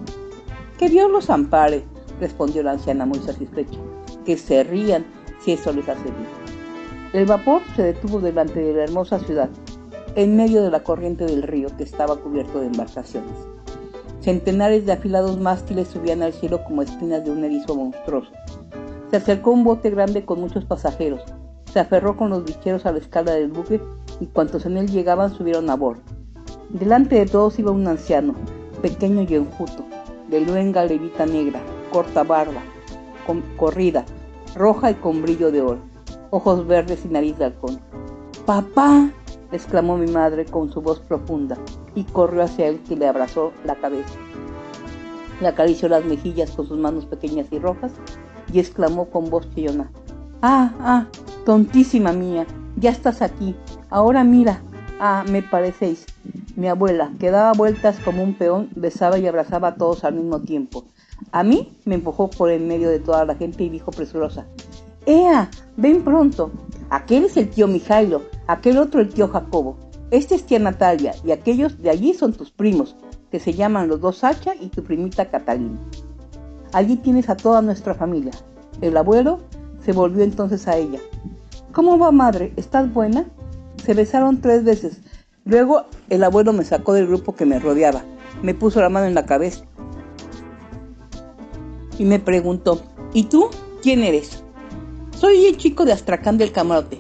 Que 0.79 0.88
Dios 0.88 1.11
los 1.11 1.31
ampare, 1.31 1.85
respondió 2.23 2.63
la 2.63 2.73
anciana 2.73 3.05
muy 3.05 3.19
satisfecha. 3.19 3.79
Que 4.25 4.37
se 4.37 4.63
rían 4.63 5.05
si 5.45 5.53
eso 5.53 5.73
les 5.73 5.89
hace 5.89 6.05
bien. 6.05 6.29
El 7.13 7.27
vapor 7.27 7.61
se 7.77 7.83
detuvo 7.83 8.21
delante 8.21 8.61
de 8.61 8.73
la 8.73 8.85
hermosa 8.85 9.19
ciudad, 9.19 9.51
en 10.15 10.37
medio 10.37 10.63
de 10.63 10.71
la 10.71 10.83
corriente 10.83 11.25
del 11.25 11.43
río 11.43 11.69
que 11.77 11.83
estaba 11.83 12.17
cubierto 12.17 12.61
de 12.61 12.67
embarcaciones. 12.67 13.33
Centenares 14.21 14.87
de 14.87 14.93
afilados 14.93 15.39
mástiles 15.41 15.89
subían 15.89 16.23
al 16.23 16.33
cielo 16.33 16.63
como 16.65 16.83
espinas 16.83 17.25
de 17.25 17.33
un 17.33 17.45
erizo 17.45 17.75
monstruoso. 17.75 18.31
Se 19.11 19.17
acercó 19.17 19.51
un 19.51 19.65
bote 19.65 19.91
grande 19.91 20.25
con 20.25 20.41
muchos 20.41 20.65
pasajeros. 20.65 21.23
Se 21.73 21.81
aferró 21.81 22.17
con 22.17 22.31
los 22.31 22.45
bicheros 22.45 22.87
a 22.87 22.93
la 22.93 22.99
escala 22.99 23.33
del 23.33 23.51
buque 23.51 23.81
y 24.21 24.27
cuantos 24.27 24.65
en 24.65 24.77
él 24.77 24.89
llegaban 24.89 25.35
subieron 25.35 25.69
a 25.71 25.75
bordo. 25.75 26.03
Delante 26.69 27.17
de 27.17 27.27
todos 27.27 27.59
iba 27.59 27.73
un 27.73 27.87
anciano, 27.89 28.35
pequeño 28.81 29.27
y 29.29 29.35
enjuto, 29.35 29.85
de 30.31 30.41
luenga 30.41 30.85
levita 30.85 31.27
negra, 31.27 31.61
corta 31.92 32.22
barba, 32.22 32.62
corrida, 33.57 34.05
roja 34.55 34.90
y 34.90 34.94
con 34.94 35.22
brillo 35.22 35.52
de 35.52 35.61
oro, 35.61 35.78
ojos 36.31 36.66
verdes 36.66 37.05
y 37.05 37.09
nariz 37.09 37.37
de 37.38 37.44
halcón. 37.44 37.78
¡Papá! 38.46 39.11
exclamó 39.52 39.98
mi 39.98 40.11
madre 40.11 40.46
con 40.46 40.72
su 40.72 40.81
voz 40.81 40.98
profunda 41.00 41.59
y 41.94 42.05
corrió 42.05 42.42
hacia 42.42 42.68
él 42.68 42.81
que 42.88 42.96
le 42.96 43.07
abrazó 43.07 43.52
la 43.64 43.74
cabeza. 43.76 44.14
Le 45.40 45.48
acarició 45.48 45.88
las 45.88 46.05
mejillas 46.05 46.50
con 46.52 46.66
sus 46.66 46.78
manos 46.78 47.05
pequeñas 47.05 47.46
y 47.50 47.59
rojas 47.59 47.92
y 48.50 48.59
exclamó 48.59 49.11
con 49.11 49.28
voz 49.28 49.46
chillona. 49.55 49.90
Ah, 50.40 50.72
ah, 50.81 51.07
tontísima 51.44 52.12
mía, 52.12 52.46
ya 52.76 52.90
estás 52.90 53.20
aquí. 53.20 53.55
Ahora 53.90 54.24
mira, 54.24 54.62
ah, 54.98 55.24
me 55.31 55.42
parecéis. 55.42 56.07
Mi 56.57 56.68
abuela, 56.68 57.12
que 57.18 57.31
daba 57.31 57.52
vueltas 57.52 57.98
como 58.00 58.22
un 58.22 58.35
peón, 58.35 58.70
besaba 58.74 59.18
y 59.18 59.26
abrazaba 59.26 59.68
a 59.68 59.74
todos 59.74 60.05
al 60.05 60.14
mismo 60.14 60.40
tiempo. 60.40 60.85
A 61.31 61.43
mí 61.43 61.77
me 61.85 61.95
empujó 61.95 62.29
por 62.29 62.51
en 62.51 62.67
medio 62.67 62.91
de 62.91 62.99
toda 62.99 63.25
la 63.25 63.35
gente 63.35 63.65
y 63.65 63.69
dijo 63.69 63.91
presurosa, 63.91 64.47
¡Ea! 65.07 65.51
¡Ven 65.77 66.03
pronto! 66.03 66.51
Aquel 66.91 67.25
es 67.25 67.37
el 67.37 67.49
tío 67.49 67.69
Mijailo, 67.69 68.23
aquel 68.47 68.79
otro 68.79 69.01
el 69.01 69.09
tío 69.09 69.29
Jacobo, 69.29 69.77
este 70.11 70.35
es 70.35 70.45
tía 70.45 70.59
Natalia 70.59 71.15
y 71.25 71.31
aquellos 71.31 71.81
de 71.81 71.91
allí 71.91 72.13
son 72.13 72.33
tus 72.33 72.51
primos, 72.51 72.97
que 73.31 73.41
se 73.41 73.55
llaman 73.55 73.89
los 73.89 74.01
dos 74.01 74.25
Hacha 74.25 74.55
y 74.55 74.69
tu 74.69 74.83
primita 74.83 75.31
Catalina. 75.31 75.79
Allí 76.73 76.97
tienes 76.97 77.31
a 77.31 77.37
toda 77.37 77.63
nuestra 77.63 77.95
familia. 77.95 78.33
El 78.83 78.97
abuelo 78.97 79.41
se 79.85 79.93
volvió 79.93 80.23
entonces 80.23 80.69
a 80.69 80.77
ella. 80.77 81.01
¿Cómo 81.73 81.99
va 81.99 82.11
madre? 82.11 82.53
¿Estás 82.57 82.93
buena? 82.93 83.25
Se 83.83 83.95
besaron 83.95 84.43
tres 84.43 84.65
veces, 84.65 85.01
Luego 85.45 85.87
el 86.09 86.23
abuelo 86.23 86.53
me 86.53 86.65
sacó 86.65 86.93
del 86.93 87.09
grupo 87.09 87.35
que 87.35 87.47
me 87.47 87.59
rodeaba, 87.59 88.05
me 88.43 88.55
puso 88.55 88.81
la 88.81 88.89
mano 88.89 89.07
en 89.07 89.15
la 89.15 89.27
cabeza 89.27 89.65
y 92.03 92.05
me 92.05 92.19
preguntó, 92.19 92.81
¿y 93.15 93.27
tú 93.27 93.49
quién 93.81 94.03
eres? 94.03 94.43
Soy 95.17 95.47
el 95.47 95.57
chico 95.57 95.85
de 95.85 95.93
Astracán 95.93 96.37
del 96.37 96.51
Camarote. 96.51 96.99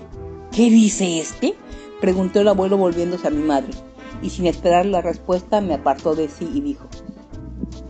¿Qué 0.52 0.70
dice 0.70 1.18
este? 1.18 1.56
Preguntó 2.00 2.38
el 2.38 2.46
abuelo 2.46 2.76
volviéndose 2.76 3.26
a 3.26 3.32
mi 3.32 3.42
madre, 3.42 3.72
y 4.22 4.30
sin 4.30 4.46
esperar 4.46 4.86
la 4.86 5.00
respuesta 5.00 5.60
me 5.60 5.74
apartó 5.74 6.14
de 6.14 6.28
sí 6.28 6.48
y 6.54 6.60
dijo, 6.60 6.86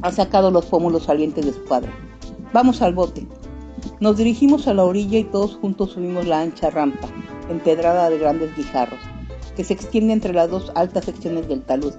ha 0.00 0.10
sacado 0.10 0.50
los 0.50 0.64
pómulos 0.64 1.02
salientes 1.02 1.44
de 1.44 1.52
su 1.52 1.62
padre. 1.64 1.90
Vamos 2.54 2.80
al 2.80 2.94
bote. 2.94 3.26
Nos 4.00 4.16
dirigimos 4.16 4.66
a 4.66 4.72
la 4.72 4.84
orilla 4.84 5.18
y 5.18 5.24
todos 5.24 5.56
juntos 5.56 5.90
subimos 5.90 6.26
la 6.26 6.40
ancha 6.40 6.70
rampa, 6.70 7.08
empedrada 7.50 8.08
de 8.08 8.16
grandes 8.16 8.56
guijarros 8.56 9.00
que 9.54 9.64
se 9.64 9.74
extiende 9.74 10.14
entre 10.14 10.32
las 10.32 10.48
dos 10.48 10.72
altas 10.74 11.04
secciones 11.04 11.46
del 11.46 11.60
talud, 11.60 11.92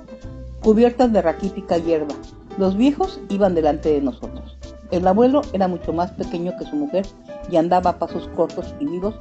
cubiertas 0.63 1.13
de 1.13 1.21
raquítica 1.21 1.77
hierba. 1.77 2.15
Los 2.57 2.75
viejos 2.75 3.19
iban 3.29 3.53
delante 3.53 3.89
de 3.89 4.01
nosotros. 4.01 4.57
El 4.91 5.07
abuelo 5.07 5.41
era 5.53 5.67
mucho 5.67 5.93
más 5.93 6.11
pequeño 6.11 6.53
que 6.57 6.65
su 6.65 6.75
mujer 6.75 7.05
y 7.49 7.57
andaba 7.57 7.91
a 7.91 7.99
pasos 7.99 8.29
cortos 8.35 8.75
y 8.79 8.85
vivos 8.85 9.15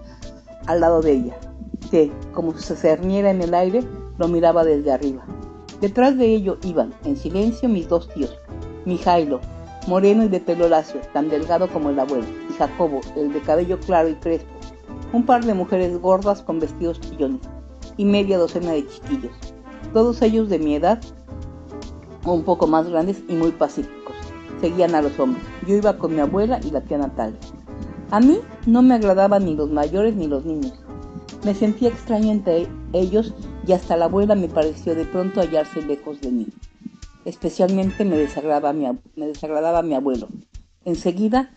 al 0.67 0.81
lado 0.81 1.03
de 1.03 1.13
ella, 1.13 1.37
que, 1.91 2.13
como 2.33 2.57
se 2.59 2.77
cerniera 2.77 3.31
en 3.31 3.43
el 3.43 3.55
aire, 3.55 3.83
lo 4.19 4.29
miraba 4.29 4.65
desde 4.65 4.93
arriba. 4.93 5.25
Detrás 5.81 6.17
de 6.17 6.27
ello 6.27 6.59
iban, 6.63 6.95
en 7.05 7.17
silencio, 7.17 7.69
mis 7.69 7.89
dos 7.89 8.09
tíos, 8.09 8.37
Mijailo, 8.85 9.41
moreno 9.89 10.25
y 10.25 10.29
de 10.29 10.41
pelo 10.41 10.69
lacio, 10.69 11.01
tan 11.13 11.29
delgado 11.29 11.69
como 11.69 11.91
el 11.91 11.99
abuelo, 11.99 12.27
y 12.49 12.53
Jacobo, 12.53 13.01
el 13.17 13.33
de 13.33 13.41
cabello 13.41 13.81
claro 13.81 14.09
y 14.09 14.15
crespo, 14.15 14.51
un 15.13 15.25
par 15.25 15.45
de 15.45 15.55
mujeres 15.55 15.99
gordas 16.01 16.43
con 16.43 16.61
vestidos 16.61 17.01
chillones, 17.01 17.41
y 17.97 18.05
media 18.05 18.39
docena 18.39 18.73
de 18.73 18.87
chiquillos, 18.87 19.33
todos 19.93 20.23
ellos 20.23 20.49
de 20.49 20.59
mi 20.59 20.77
edad 20.77 21.01
o 22.25 22.33
un 22.33 22.45
poco 22.45 22.67
más 22.67 22.89
grandes 22.89 23.23
y 23.29 23.35
muy 23.35 23.51
pacíficos. 23.51 24.02
Seguían 24.61 24.95
a 24.95 25.03
los 25.03 25.19
hombres. 25.19 25.45
Yo 25.67 25.77
iba 25.77 25.99
con 25.99 26.15
mi 26.15 26.21
abuela 26.21 26.61
y 26.63 26.71
la 26.71 26.81
tía 26.81 26.99
Natalia. 26.99 27.39
A 28.11 28.21
mí 28.21 28.41
no 28.67 28.83
me 28.83 28.95
agradaban 28.95 29.45
ni 29.45 29.55
los 29.55 29.71
mayores 29.71 30.15
ni 30.15 30.27
los 30.27 30.45
niños. 30.45 30.75
Me 31.45 31.55
sentía 31.55 31.89
extraño 31.89 32.31
entre 32.31 32.69
ellos 32.93 33.35
y 33.67 33.73
hasta 33.73 33.97
la 33.97 34.05
abuela 34.05 34.35
me 34.35 34.49
pareció 34.49 34.95
de 34.95 35.05
pronto 35.05 35.41
hallarse 35.41 35.83
lejos 35.83 36.21
de 36.21 36.31
mí. 36.31 36.47
Especialmente 37.25 38.05
me 38.05 38.17
desagradaba 38.17 38.73
mi, 38.73 38.87
me 39.17 39.27
desagradaba 39.27 39.83
mi 39.83 39.95
abuelo. 39.95 40.29
Enseguida 40.85 41.51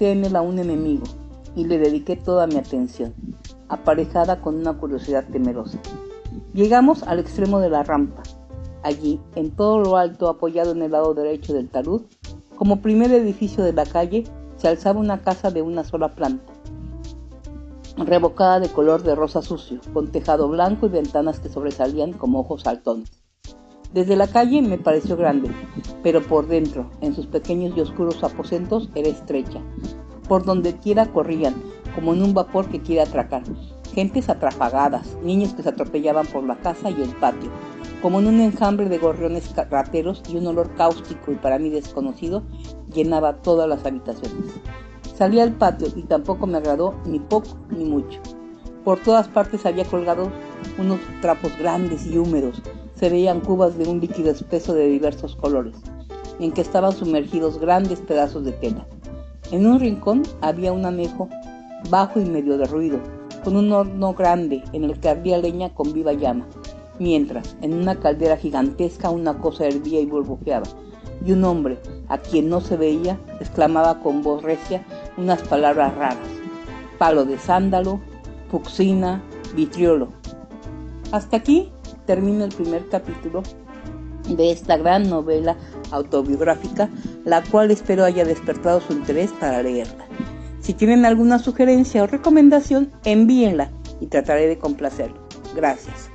en 0.00 0.24
él 0.24 0.36
a 0.36 0.42
un 0.42 0.58
enemigo 0.58 1.04
y 1.54 1.64
le 1.64 1.78
dediqué 1.78 2.16
toda 2.16 2.46
mi 2.46 2.56
atención 2.56 3.14
aparejada 3.68 4.40
con 4.40 4.56
una 4.56 4.74
curiosidad 4.74 5.24
temerosa. 5.32 5.78
Llegamos 6.52 7.02
al 7.04 7.18
extremo 7.18 7.58
de 7.60 7.70
la 7.70 7.82
rampa. 7.82 8.22
Allí, 8.82 9.20
en 9.36 9.50
todo 9.50 9.78
lo 9.80 9.96
alto, 9.96 10.28
apoyado 10.28 10.72
en 10.72 10.82
el 10.82 10.92
lado 10.92 11.14
derecho 11.14 11.52
del 11.52 11.68
talud, 11.68 12.02
como 12.56 12.80
primer 12.80 13.12
edificio 13.12 13.62
de 13.64 13.72
la 13.72 13.86
calle, 13.86 14.24
se 14.56 14.68
alzaba 14.68 15.00
una 15.00 15.22
casa 15.22 15.50
de 15.50 15.62
una 15.62 15.84
sola 15.84 16.14
planta, 16.14 16.52
revocada 17.96 18.60
de 18.60 18.68
color 18.68 19.02
de 19.02 19.14
rosa 19.14 19.42
sucio, 19.42 19.80
con 19.92 20.10
tejado 20.10 20.48
blanco 20.48 20.86
y 20.86 20.90
ventanas 20.90 21.40
que 21.40 21.48
sobresalían 21.48 22.12
como 22.12 22.40
ojos 22.40 22.62
saltones. 22.62 23.10
Desde 23.92 24.16
la 24.16 24.26
calle 24.26 24.62
me 24.62 24.78
pareció 24.78 25.16
grande, 25.16 25.50
pero 26.02 26.22
por 26.22 26.46
dentro, 26.46 26.90
en 27.00 27.14
sus 27.14 27.26
pequeños 27.26 27.76
y 27.76 27.80
oscuros 27.80 28.24
aposentos, 28.24 28.88
era 28.94 29.08
estrecha. 29.08 29.60
Por 30.28 30.44
donde 30.44 30.76
quiera 30.78 31.12
corrían, 31.12 31.54
como 31.94 32.14
en 32.14 32.22
un 32.22 32.32
vapor 32.32 32.68
que 32.68 32.80
quiere 32.80 33.02
atracar. 33.02 33.42
Gentes 33.92 34.30
atrafagadas, 34.30 35.18
niños 35.22 35.52
que 35.52 35.62
se 35.62 35.68
atropellaban 35.68 36.26
por 36.26 36.44
la 36.44 36.56
casa 36.56 36.90
y 36.90 37.02
el 37.02 37.10
patio, 37.16 37.50
como 38.02 38.18
en 38.18 38.26
un 38.26 38.40
enjambre 38.40 38.88
de 38.88 38.98
gorriones 38.98 39.54
rateros 39.70 40.22
y 40.28 40.36
un 40.36 40.48
olor 40.48 40.74
cáustico 40.74 41.30
y 41.30 41.36
para 41.36 41.60
mí 41.60 41.70
desconocido 41.70 42.42
llenaba 42.92 43.36
todas 43.42 43.68
las 43.68 43.86
habitaciones. 43.86 44.52
Salí 45.16 45.38
al 45.38 45.52
patio 45.52 45.86
y 45.94 46.02
tampoco 46.02 46.48
me 46.48 46.58
agradó 46.58 46.94
ni 47.06 47.20
poco 47.20 47.56
ni 47.70 47.84
mucho. 47.84 48.20
Por 48.84 48.98
todas 48.98 49.28
partes 49.28 49.64
había 49.64 49.84
colgado 49.84 50.32
unos 50.78 50.98
trapos 51.20 51.56
grandes 51.56 52.04
y 52.06 52.18
húmedos. 52.18 52.60
Se 52.96 53.08
veían 53.08 53.40
cubas 53.40 53.78
de 53.78 53.88
un 53.88 54.00
líquido 54.00 54.32
espeso 54.32 54.74
de 54.74 54.88
diversos 54.88 55.36
colores, 55.36 55.76
en 56.40 56.50
que 56.50 56.60
estaban 56.60 56.92
sumergidos 56.92 57.60
grandes 57.60 58.00
pedazos 58.00 58.44
de 58.44 58.52
tela. 58.52 58.84
En 59.52 59.64
un 59.64 59.78
rincón 59.78 60.22
había 60.40 60.72
un 60.72 60.84
anejo 60.84 61.28
bajo 61.88 62.18
y 62.20 62.24
medio 62.24 62.58
derruido, 62.58 62.98
con 63.44 63.56
un 63.56 63.70
horno 63.70 64.12
grande 64.14 64.64
en 64.72 64.84
el 64.84 64.98
que 64.98 65.08
ardía 65.08 65.38
leña 65.38 65.72
con 65.74 65.92
viva 65.92 66.12
llama, 66.12 66.46
mientras 66.98 67.56
en 67.60 67.74
una 67.74 67.98
caldera 67.98 68.36
gigantesca 68.36 69.10
una 69.10 69.38
cosa 69.38 69.66
hervía 69.66 70.00
y 70.00 70.06
burbujeaba, 70.06 70.66
y 71.24 71.32
un 71.32 71.44
hombre, 71.44 71.78
a 72.08 72.18
quien 72.18 72.48
no 72.48 72.60
se 72.60 72.76
veía, 72.76 73.18
exclamaba 73.40 74.00
con 74.00 74.22
voz 74.22 74.42
recia 74.42 74.84
unas 75.16 75.42
palabras 75.42 75.94
raras, 75.94 76.28
palo 76.98 77.24
de 77.24 77.38
sándalo, 77.38 78.00
fuxina, 78.50 79.22
vitriolo. 79.54 80.08
Hasta 81.12 81.36
aquí 81.36 81.70
termina 82.06 82.44
el 82.44 82.54
primer 82.54 82.88
capítulo 82.88 83.42
de 84.28 84.50
esta 84.50 84.76
gran 84.76 85.08
novela 85.08 85.56
autobiográfica, 85.90 86.88
la 87.24 87.42
cual 87.42 87.70
espero 87.70 88.04
haya 88.04 88.24
despertado 88.24 88.80
su 88.80 88.92
interés 88.92 89.30
para 89.32 89.62
leerla. 89.62 90.06
Si 90.60 90.74
tienen 90.74 91.04
alguna 91.04 91.38
sugerencia 91.38 92.04
o 92.04 92.06
recomendación, 92.06 92.92
envíenla 93.04 93.70
y 94.00 94.06
trataré 94.06 94.46
de 94.46 94.58
complacerlo. 94.58 95.20
Gracias. 95.54 96.11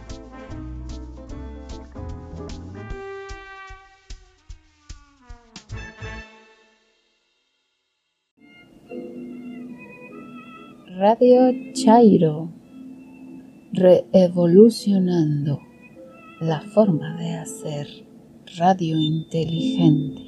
Radio 11.00 11.52
Chairo, 11.74 12.52
reevolucionando 13.72 15.60
la 16.40 16.62
forma 16.74 17.16
de 17.18 17.36
hacer 17.36 17.88
radio 18.58 18.98
inteligente. 18.98 20.24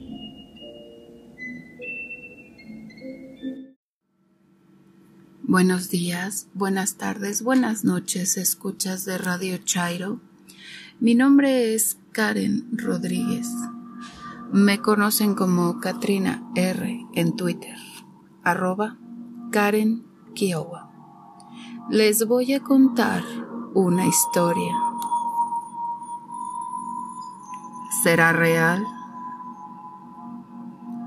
Buenos 5.42 5.90
días, 5.90 6.50
buenas 6.54 6.98
tardes, 6.98 7.42
buenas 7.42 7.84
noches, 7.84 8.38
escuchas 8.38 9.06
de 9.06 9.18
Radio 9.18 9.58
Chairo. 9.58 10.22
Mi 11.00 11.16
nombre 11.16 11.74
es 11.74 11.98
Karen 12.12 12.68
Rodríguez. 12.74 13.48
Me 14.54 14.78
conocen 14.80 15.34
como 15.34 15.80
Katrina 15.80 16.48
R 16.56 17.08
en 17.16 17.36
Twitter, 17.36 17.76
arroba 18.44 19.00
Karen 19.52 20.09
Kiowa. 20.34 20.90
Les 21.90 22.28
voy 22.28 22.54
a 22.54 22.62
contar 22.62 23.24
una 23.74 24.06
historia. 24.06 24.76
¿Será 28.04 28.32
real? 28.32 28.86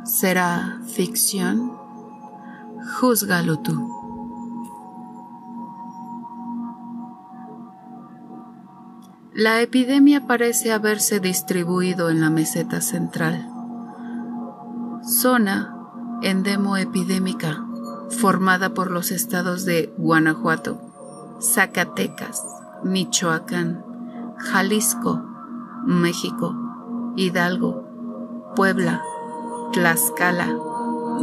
¿Será 0.04 0.80
ficción? 0.86 1.72
Júzgalo 3.00 3.60
tú. 3.60 4.02
La 9.34 9.62
epidemia 9.62 10.26
parece 10.26 10.72
haberse 10.72 11.18
distribuido 11.18 12.10
en 12.10 12.20
la 12.20 12.28
meseta 12.28 12.82
central, 12.82 13.48
zona 15.02 15.74
endemoepidémica 16.20 17.64
formada 18.12 18.74
por 18.74 18.90
los 18.90 19.10
estados 19.10 19.64
de 19.64 19.92
Guanajuato, 19.96 20.80
Zacatecas, 21.40 22.44
Michoacán, 22.84 23.84
Jalisco, 24.38 25.22
México, 25.84 26.54
Hidalgo, 27.16 28.52
Puebla, 28.54 29.02
Tlaxcala, 29.72 30.56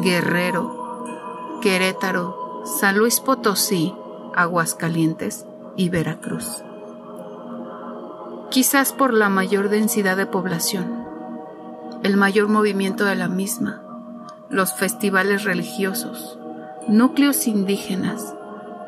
Guerrero, 0.01 1.59
Querétaro, 1.61 2.63
San 2.79 2.97
Luis 2.97 3.19
Potosí, 3.19 3.93
Aguascalientes 4.35 5.45
y 5.75 5.89
Veracruz. 5.89 6.63
Quizás 8.49 8.93
por 8.93 9.13
la 9.13 9.29
mayor 9.29 9.69
densidad 9.69 10.17
de 10.17 10.25
población, 10.25 11.05
el 12.03 12.17
mayor 12.17 12.47
movimiento 12.47 13.05
de 13.05 13.15
la 13.15 13.27
misma, 13.27 13.83
los 14.49 14.73
festivales 14.73 15.43
religiosos, 15.43 16.38
núcleos 16.89 17.47
indígenas, 17.47 18.35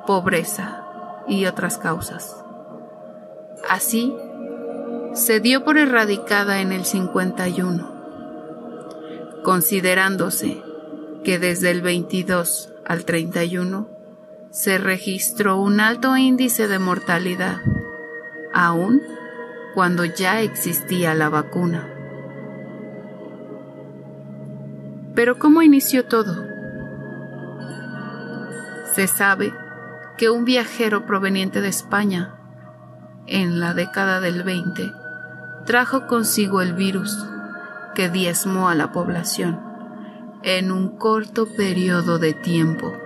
pobreza 0.08 0.84
y 1.28 1.46
otras 1.46 1.78
causas. 1.78 2.36
Así, 3.70 4.16
se 5.14 5.40
dio 5.40 5.64
por 5.64 5.78
erradicada 5.78 6.62
en 6.62 6.72
el 6.72 6.86
51, 6.86 7.92
considerándose 9.44 10.64
que 11.24 11.38
desde 11.38 11.70
el 11.70 11.82
22 11.82 12.74
al 12.86 13.06
31 13.06 13.88
se 14.50 14.80
registró 14.80 15.62
un 15.62 15.80
alto 15.80 16.18
índice 16.18 16.68
de 16.68 16.80
mortalidad, 16.80 17.58
aún 18.52 19.00
cuando 19.76 20.06
ya 20.06 20.42
existía 20.42 21.14
la 21.14 21.30
vacuna. 21.30 21.88
Pero 25.14 25.38
¿cómo 25.38 25.62
inició 25.62 26.06
todo? 26.06 26.51
Se 28.94 29.08
sabe 29.08 29.54
que 30.18 30.30
un 30.30 30.46
viajero 30.46 31.06
proveniente 31.06 31.62
de 31.62 31.70
España, 31.70 32.36
en 33.28 33.60
la 33.60 33.74
década 33.74 34.20
del 34.20 34.44
20, 34.44 34.92
trajo 35.66 36.08
consigo 36.08 36.62
el 36.62 36.74
virus 36.74 37.18
que 37.96 38.10
diezmó 38.10 38.70
a 38.70 38.76
la 38.76 38.92
población 38.92 39.60
en 40.44 40.72
un 40.72 40.98
corto 40.98 41.48
periodo 41.56 42.20
de 42.20 42.34
tiempo. 42.34 42.98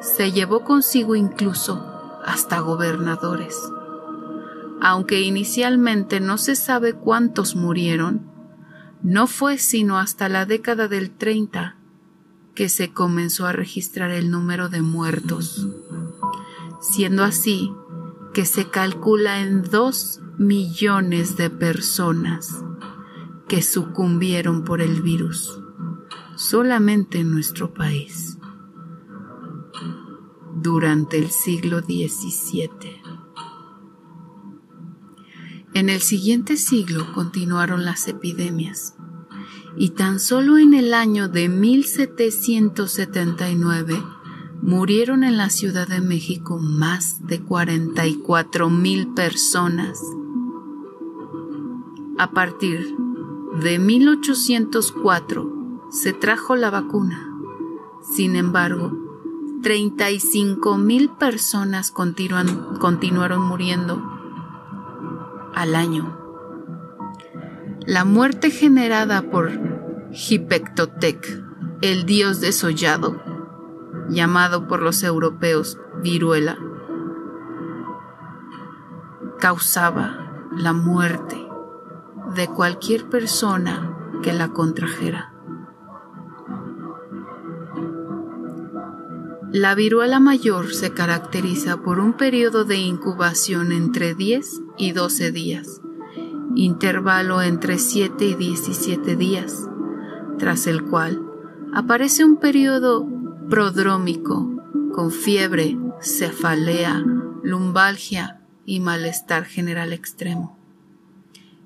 Se 0.00 0.32
llevó 0.32 0.64
consigo 0.64 1.14
incluso 1.14 2.20
hasta 2.24 2.60
gobernadores 2.60 3.56
aunque 4.80 5.20
inicialmente 5.20 6.20
no 6.20 6.38
se 6.38 6.56
sabe 6.56 6.94
cuántos 6.94 7.54
murieron, 7.54 8.30
no 9.02 9.26
fue 9.26 9.58
sino 9.58 9.98
hasta 9.98 10.28
la 10.28 10.46
década 10.46 10.88
del 10.88 11.10
30 11.10 11.76
que 12.54 12.68
se 12.68 12.92
comenzó 12.92 13.46
a 13.46 13.52
registrar 13.52 14.10
el 14.10 14.30
número 14.30 14.68
de 14.68 14.82
muertos, 14.82 15.68
siendo 16.80 17.24
así 17.24 17.72
que 18.32 18.44
se 18.44 18.68
calcula 18.68 19.40
en 19.40 19.62
dos 19.62 20.20
millones 20.38 21.36
de 21.36 21.50
personas 21.50 22.64
que 23.48 23.62
sucumbieron 23.62 24.64
por 24.64 24.80
el 24.80 25.02
virus 25.02 25.60
solamente 26.36 27.20
en 27.20 27.30
nuestro 27.30 27.74
país 27.74 28.38
durante 30.54 31.18
el 31.18 31.30
siglo 31.30 31.80
XVII. 31.80 32.70
En 35.74 35.88
el 35.88 36.00
siguiente 36.00 36.56
siglo 36.56 37.12
continuaron 37.12 37.84
las 37.84 38.08
epidemias 38.08 38.96
y 39.76 39.90
tan 39.90 40.18
solo 40.18 40.58
en 40.58 40.74
el 40.74 40.92
año 40.94 41.28
de 41.28 41.48
1779 41.48 44.02
murieron 44.62 45.22
en 45.24 45.36
la 45.36 45.50
Ciudad 45.50 45.88
de 45.88 46.00
México 46.00 46.58
más 46.58 47.26
de 47.26 47.42
44 47.42 48.70
mil 48.70 49.08
personas. 49.08 50.00
A 52.18 52.30
partir 52.32 52.96
de 53.62 53.78
1804 53.78 55.86
se 55.90 56.12
trajo 56.12 56.56
la 56.56 56.70
vacuna. 56.70 57.26
Sin 58.02 58.36
embargo, 58.36 58.92
35 59.62 60.78
mil 60.78 61.10
personas 61.10 61.90
continuaron 61.90 63.42
muriendo 63.42 64.02
al 65.54 65.74
año. 65.74 66.19
La 67.86 68.04
muerte 68.04 68.50
generada 68.50 69.22
por 69.22 69.50
Hipectotec, 70.12 71.42
el 71.80 72.04
dios 72.04 72.40
desollado, 72.40 73.22
llamado 74.10 74.68
por 74.68 74.82
los 74.82 75.02
europeos 75.02 75.78
viruela, 76.02 76.58
causaba 79.38 80.48
la 80.54 80.74
muerte 80.74 81.36
de 82.34 82.48
cualquier 82.48 83.08
persona 83.08 83.96
que 84.22 84.34
la 84.34 84.48
contrajera. 84.48 85.32
La 89.52 89.74
viruela 89.74 90.20
mayor 90.20 90.74
se 90.74 90.92
caracteriza 90.92 91.78
por 91.78 91.98
un 91.98 92.12
periodo 92.12 92.64
de 92.64 92.76
incubación 92.76 93.72
entre 93.72 94.14
10 94.14 94.60
y 94.76 94.92
12 94.92 95.32
días, 95.32 95.79
intervalo 96.54 97.42
entre 97.42 97.78
7 97.78 98.24
y 98.24 98.34
17 98.34 99.16
días, 99.16 99.68
tras 100.38 100.66
el 100.66 100.84
cual 100.84 101.22
aparece 101.72 102.24
un 102.24 102.36
periodo 102.36 103.06
prodrómico 103.48 104.48
con 104.92 105.10
fiebre, 105.10 105.78
cefalea, 106.00 107.04
lumbalgia 107.42 108.40
y 108.64 108.80
malestar 108.80 109.44
general 109.44 109.92
extremo. 109.92 110.58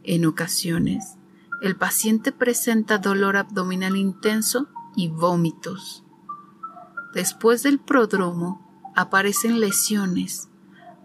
En 0.03 0.27
ocasiones, 0.27 1.17
el 1.63 1.77
paciente 1.77 2.33
presenta 2.33 2.99
dolor 2.99 3.37
abdominal 3.37 3.97
intenso 3.97 4.69
y 4.97 5.09
vómitos. 5.09 6.05
Después 7.15 7.63
del 7.63 7.79
prodromo 7.79 8.93
aparecen 8.95 9.61
lesiones 9.61 10.51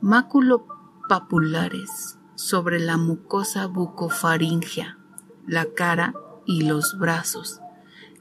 maculopapulares 0.02 2.19
sobre 2.40 2.80
la 2.80 2.96
mucosa 2.96 3.68
bucofaringea, 3.68 4.98
la 5.46 5.66
cara 5.74 6.14
y 6.46 6.62
los 6.62 6.98
brazos, 6.98 7.60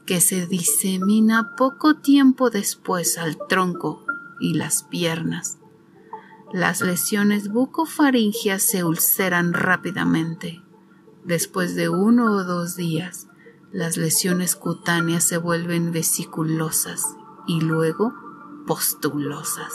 que 0.05 0.19
se 0.19 0.45
disemina 0.45 1.55
poco 1.55 1.95
tiempo 2.01 2.49
después 2.49 3.17
al 3.17 3.37
tronco 3.47 4.05
y 4.41 4.55
las 4.55 4.83
piernas. 4.83 5.59
Las 6.51 6.81
lesiones 6.81 7.47
bucofaringeas 7.47 8.61
se 8.61 8.83
ulceran 8.83 9.53
rápidamente. 9.53 10.61
Después 11.23 11.75
de 11.75 11.87
uno 11.87 12.33
o 12.33 12.43
dos 12.43 12.75
días, 12.75 13.27
las 13.71 13.95
lesiones 13.95 14.57
cutáneas 14.57 15.23
se 15.23 15.37
vuelven 15.37 15.93
vesiculosas 15.93 17.05
y 17.47 17.61
luego 17.61 18.13
postulosas. 18.67 19.71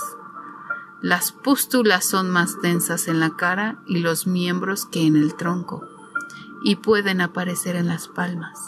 Las 1.04 1.32
pústulas 1.32 2.06
son 2.06 2.30
más 2.30 2.62
densas 2.62 3.08
en 3.08 3.20
la 3.20 3.36
cara 3.36 3.82
y 3.86 3.98
los 3.98 4.26
miembros 4.26 4.86
que 4.86 5.06
en 5.06 5.16
el 5.16 5.34
tronco 5.34 5.86
y 6.62 6.76
pueden 6.76 7.20
aparecer 7.20 7.76
en 7.76 7.88
las 7.88 8.08
palmas. 8.08 8.58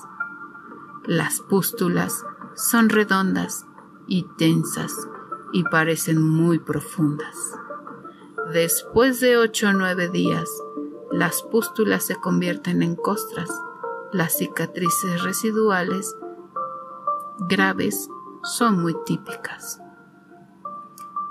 Las 1.07 1.40
pústulas 1.40 2.27
son 2.55 2.90
redondas 2.90 3.64
y 4.07 4.27
tensas 4.37 4.92
y 5.55 5.64
parecen 5.64 6.22
muy 6.22 6.59
profundas. 6.59 7.35
Después 8.53 9.18
de 9.20 9.38
ocho 9.38 9.68
o 9.68 9.72
nueve 9.72 10.11
días, 10.11 10.51
las 11.11 11.40
pústulas 11.40 12.05
se 12.05 12.16
convierten 12.16 12.83
en 12.83 12.96
costras. 12.96 13.49
Las 14.12 14.37
cicatrices 14.37 15.22
residuales 15.22 16.14
graves 17.49 18.11
son 18.42 18.83
muy 18.83 18.94
típicas. 19.07 19.81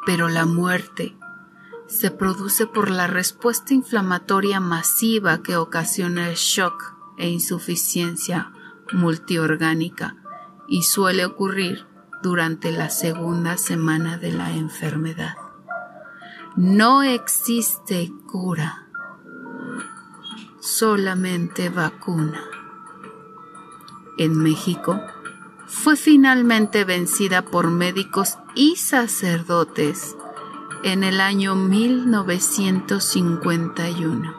Pero 0.06 0.30
la 0.30 0.46
muerte 0.46 1.16
se 1.88 2.12
produce 2.12 2.66
por 2.68 2.90
la 2.90 3.08
respuesta 3.08 3.74
inflamatoria 3.74 4.60
masiva 4.60 5.42
que 5.44 5.58
ocasiona 5.58 6.30
el 6.30 6.36
shock 6.36 6.96
e 7.18 7.30
insuficiencia 7.30 8.52
multiorgánica 8.94 10.18
y 10.68 10.84
suele 10.84 11.26
ocurrir 11.26 11.86
durante 12.22 12.72
la 12.72 12.90
segunda 12.90 13.58
semana 13.58 14.18
de 14.18 14.32
la 14.32 14.52
enfermedad. 14.52 15.36
No 16.56 17.04
existe 17.04 18.12
cura, 18.26 18.88
solamente 20.60 21.70
vacuna. 21.70 22.42
En 24.18 24.38
México, 24.42 25.02
fue 25.68 25.96
finalmente 25.96 26.84
vencida 26.84 27.44
por 27.44 27.72
médicos 27.72 28.38
y 28.56 28.76
sacerdotes 28.76 30.16
en 30.84 31.04
el 31.04 31.22
año 31.22 31.56
1951. 31.56 34.34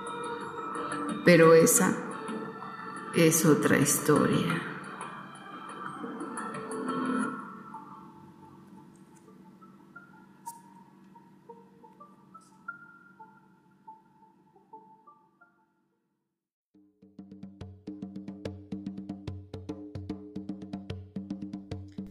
Pero 1.25 1.55
esa 1.55 1.97
es 3.15 3.45
otra 3.45 3.79
historia. 3.79 4.66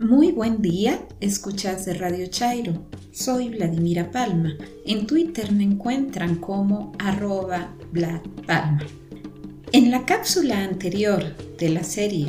Muy 0.08 0.32
buen 0.32 0.62
día, 0.62 1.04
escuchas 1.20 1.84
de 1.88 1.96
Radio 1.96 2.28
Chairo. 2.28 2.86
Soy 3.12 3.50
Vladimira 3.50 4.12
Palma. 4.12 4.54
En 4.86 5.08
Twitter 5.08 5.52
me 5.52 5.64
encuentran 5.64 6.36
como 6.36 6.92
arroba 7.00 7.74
Palma. 8.46 8.86
En 9.72 9.90
la 9.90 10.06
cápsula 10.06 10.64
anterior 10.64 11.36
de 11.58 11.70
la 11.70 11.84
serie 11.84 12.28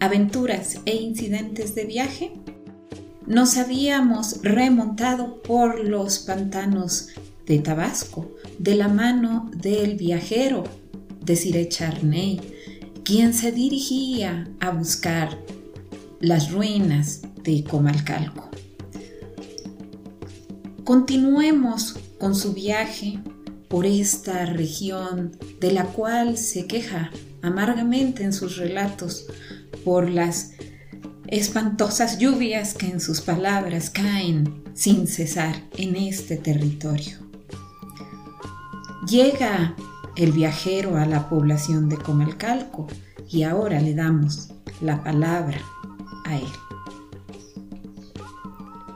Aventuras 0.00 0.80
e 0.84 0.96
incidentes 0.96 1.74
de 1.74 1.86
viaje, 1.86 2.32
nos 3.26 3.56
habíamos 3.56 4.42
remontado 4.42 5.40
por 5.40 5.82
los 5.82 6.18
pantanos 6.18 7.08
de 7.46 7.58
Tabasco 7.58 8.34
de 8.58 8.74
la 8.74 8.88
mano 8.88 9.50
del 9.56 9.96
viajero 9.96 10.64
Desiree 11.24 11.70
Charney, 11.70 12.38
quien 13.02 13.32
se 13.32 13.50
dirigía 13.50 14.46
a 14.60 14.72
buscar 14.72 15.38
las 16.24 16.50
ruinas 16.50 17.20
de 17.42 17.62
Comalcalco. 17.64 18.48
Continuemos 20.82 21.96
con 22.18 22.34
su 22.34 22.54
viaje 22.54 23.18
por 23.68 23.84
esta 23.84 24.46
región 24.46 25.32
de 25.60 25.72
la 25.72 25.84
cual 25.84 26.38
se 26.38 26.66
queja 26.66 27.10
amargamente 27.42 28.24
en 28.24 28.32
sus 28.32 28.56
relatos 28.56 29.26
por 29.84 30.08
las 30.08 30.52
espantosas 31.26 32.18
lluvias 32.18 32.72
que 32.72 32.86
en 32.86 33.00
sus 33.00 33.20
palabras 33.20 33.90
caen 33.90 34.64
sin 34.72 35.06
cesar 35.06 35.54
en 35.76 35.94
este 35.94 36.38
territorio. 36.38 37.18
Llega 39.06 39.76
el 40.16 40.32
viajero 40.32 40.96
a 40.96 41.04
la 41.04 41.28
población 41.28 41.90
de 41.90 41.98
Comalcalco 41.98 42.86
y 43.28 43.42
ahora 43.42 43.78
le 43.82 43.94
damos 43.94 44.48
la 44.80 45.04
palabra 45.04 45.60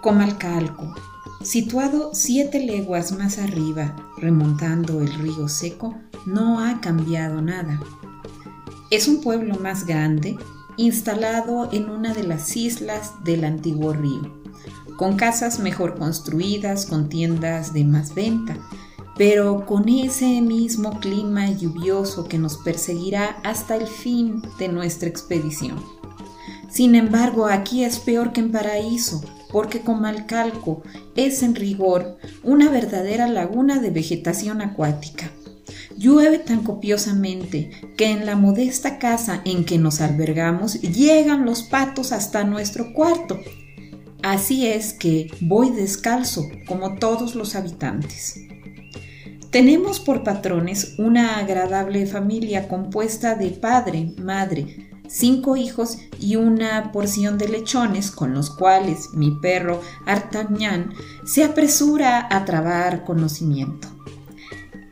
Comalcalco, 0.01 0.95
situado 1.43 2.11
siete 2.15 2.61
leguas 2.61 3.13
más 3.13 3.39
arriba, 3.39 3.95
remontando 4.17 5.01
el 5.01 5.13
río 5.13 5.49
seco, 5.49 5.97
no 6.25 6.61
ha 6.61 6.81
cambiado 6.81 7.43
nada. 7.43 7.81
Es 8.91 9.07
un 9.07 9.21
pueblo 9.21 9.57
más 9.57 9.85
grande, 9.85 10.39
instalado 10.77 11.69
en 11.73 11.91
una 11.91 12.15
de 12.15 12.23
las 12.23 12.57
islas 12.57 13.13
del 13.25 13.45
antiguo 13.45 13.93
río, 13.93 14.41
con 14.97 15.17
casas 15.17 15.59
mejor 15.59 15.99
construidas, 15.99 16.87
con 16.87 17.09
tiendas 17.09 17.75
de 17.75 17.85
más 17.85 18.15
venta, 18.15 18.57
pero 19.17 19.67
con 19.67 19.89
ese 19.89 20.41
mismo 20.41 21.01
clima 21.01 21.51
lluvioso 21.51 22.29
que 22.29 22.39
nos 22.39 22.57
perseguirá 22.57 23.41
hasta 23.43 23.77
el 23.77 23.87
fin 23.87 24.43
de 24.59 24.69
nuestra 24.69 25.09
expedición. 25.09 25.98
Sin 26.71 26.95
embargo, 26.95 27.47
aquí 27.47 27.85
es 27.85 27.99
peor 27.99 28.33
que 28.33 28.41
en 28.41 28.53
Paraíso, 28.53 29.23
porque 29.51 29.81
Comalcalco 29.81 30.83
es 31.17 31.43
en 31.43 31.55
rigor 31.55 32.19
una 32.43 32.71
verdadera 32.71 33.27
laguna 33.27 33.81
de 33.81 33.91
vegetación 33.91 34.61
acuática. 34.61 35.31
Llueve 35.97 36.39
tan 36.39 36.63
copiosamente 36.63 37.71
que 37.97 38.11
en 38.11 38.27
la 38.27 38.37
modesta 38.37 38.99
casa 38.99 39.41
en 39.45 39.65
que 39.65 39.79
nos 39.79 40.01
albergamos 40.01 40.81
llegan 40.81 41.45
los 41.45 41.63
patos 41.63 42.13
hasta 42.13 42.45
nuestro 42.45 42.93
cuarto. 42.93 43.39
Así 44.23 44.67
es 44.67 44.93
que 44.93 45.31
voy 45.41 45.71
descalzo 45.71 46.49
como 46.67 46.97
todos 46.97 47.35
los 47.35 47.57
habitantes. 47.57 48.41
Tenemos 49.51 49.99
por 49.99 50.23
patrones 50.23 50.97
una 50.99 51.39
agradable 51.39 52.07
familia 52.07 52.69
compuesta 52.69 53.35
de 53.35 53.51
padre, 53.51 54.13
madre, 54.19 54.88
cinco 55.09 55.57
hijos 55.57 55.99
y 56.19 56.37
una 56.37 56.93
porción 56.93 57.39
de 57.39 57.49
lechones 57.49 58.11
con 58.11 58.35
los 58.35 58.51
cuales 58.51 59.11
mi 59.15 59.33
perro 59.33 59.81
Artagnan 60.07 60.93
se 61.25 61.45
apresura 61.45 62.29
a 62.31 62.45
trabar 62.45 63.05
conocimiento. 63.05 63.89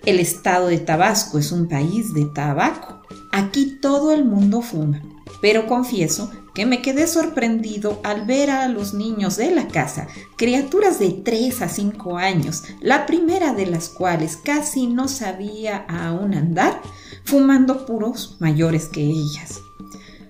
El 0.04 0.20
estado 0.20 0.68
de 0.68 0.78
Tabasco 0.78 1.38
es 1.38 1.52
un 1.52 1.68
país 1.68 2.14
de 2.14 2.26
tabaco. 2.26 3.02
Aquí 3.32 3.78
todo 3.82 4.12
el 4.12 4.24
mundo 4.24 4.62
fuma, 4.62 5.02
pero 5.40 5.66
confieso 5.66 6.30
que 6.54 6.64
me 6.64 6.80
quedé 6.80 7.06
sorprendido 7.06 8.00
al 8.02 8.24
ver 8.24 8.50
a 8.50 8.66
los 8.68 8.94
niños 8.94 9.36
de 9.36 9.50
la 9.50 9.68
casa, 9.68 10.08
criaturas 10.36 10.98
de 10.98 11.10
3 11.10 11.60
a 11.60 11.68
5 11.68 12.16
años, 12.16 12.62
la 12.80 13.04
primera 13.04 13.52
de 13.52 13.66
las 13.66 13.90
cuales 13.90 14.38
casi 14.38 14.86
no 14.86 15.06
sabía 15.06 15.84
aún 15.88 16.34
andar, 16.34 16.80
fumando 17.24 17.84
puros 17.84 18.36
mayores 18.40 18.88
que 18.88 19.02
ellas. 19.02 19.60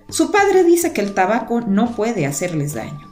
Su 0.09 0.31
padre 0.31 0.63
dice 0.63 0.93
que 0.93 1.01
el 1.01 1.13
tabaco 1.13 1.61
no 1.61 1.91
puede 1.95 2.25
hacerles 2.25 2.73
daño. 2.73 3.07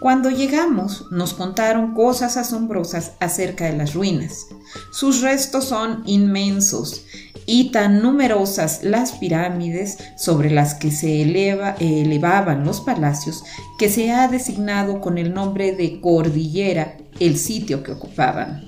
Cuando 0.00 0.28
llegamos 0.28 1.06
nos 1.10 1.32
contaron 1.32 1.94
cosas 1.94 2.36
asombrosas 2.36 3.12
acerca 3.20 3.64
de 3.64 3.76
las 3.76 3.94
ruinas. 3.94 4.48
Sus 4.92 5.22
restos 5.22 5.64
son 5.64 6.02
inmensos 6.04 7.06
y 7.46 7.70
tan 7.70 8.02
numerosas 8.02 8.80
las 8.82 9.12
pirámides 9.12 9.98
sobre 10.18 10.50
las 10.50 10.74
que 10.74 10.90
se 10.90 11.22
elevaban 11.22 12.64
los 12.64 12.80
palacios 12.80 13.44
que 13.78 13.88
se 13.88 14.10
ha 14.12 14.28
designado 14.28 15.00
con 15.00 15.16
el 15.16 15.32
nombre 15.32 15.72
de 15.72 16.00
cordillera 16.00 16.98
el 17.18 17.38
sitio 17.38 17.82
que 17.82 17.92
ocupaban. 17.92 18.62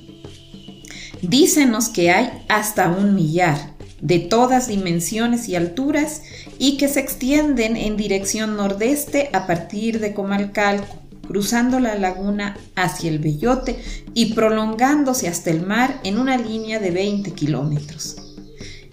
Dícenos 1.20 1.88
que 1.88 2.10
hay 2.10 2.44
hasta 2.48 2.88
un 2.88 3.14
millar, 3.14 3.75
de 4.00 4.18
todas 4.18 4.68
dimensiones 4.68 5.48
y 5.48 5.56
alturas, 5.56 6.22
y 6.58 6.76
que 6.76 6.88
se 6.88 7.00
extienden 7.00 7.76
en 7.76 7.96
dirección 7.96 8.56
nordeste 8.56 9.30
a 9.32 9.46
partir 9.46 10.00
de 10.00 10.14
Comalcalco, 10.14 11.02
cruzando 11.26 11.80
la 11.80 11.96
laguna 11.96 12.56
hacia 12.74 13.10
el 13.10 13.18
Bellote 13.18 13.78
y 14.14 14.34
prolongándose 14.34 15.28
hasta 15.28 15.50
el 15.50 15.66
mar 15.66 16.00
en 16.04 16.18
una 16.18 16.36
línea 16.36 16.78
de 16.78 16.90
20 16.90 17.32
kilómetros. 17.32 18.16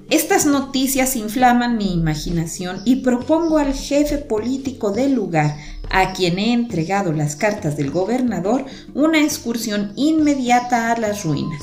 Estas 0.09 0.45
noticias 0.45 1.15
inflaman 1.15 1.77
mi 1.77 1.93
imaginación 1.93 2.81
y 2.85 2.97
propongo 2.97 3.57
al 3.57 3.73
jefe 3.73 4.17
político 4.17 4.91
del 4.91 5.13
lugar, 5.13 5.57
a 5.89 6.13
quien 6.13 6.39
he 6.39 6.53
entregado 6.53 7.13
las 7.13 7.35
cartas 7.35 7.77
del 7.77 7.91
gobernador, 7.91 8.65
una 8.93 9.23
excursión 9.23 9.93
inmediata 9.95 10.91
a 10.91 10.99
las 10.99 11.23
ruinas. 11.23 11.61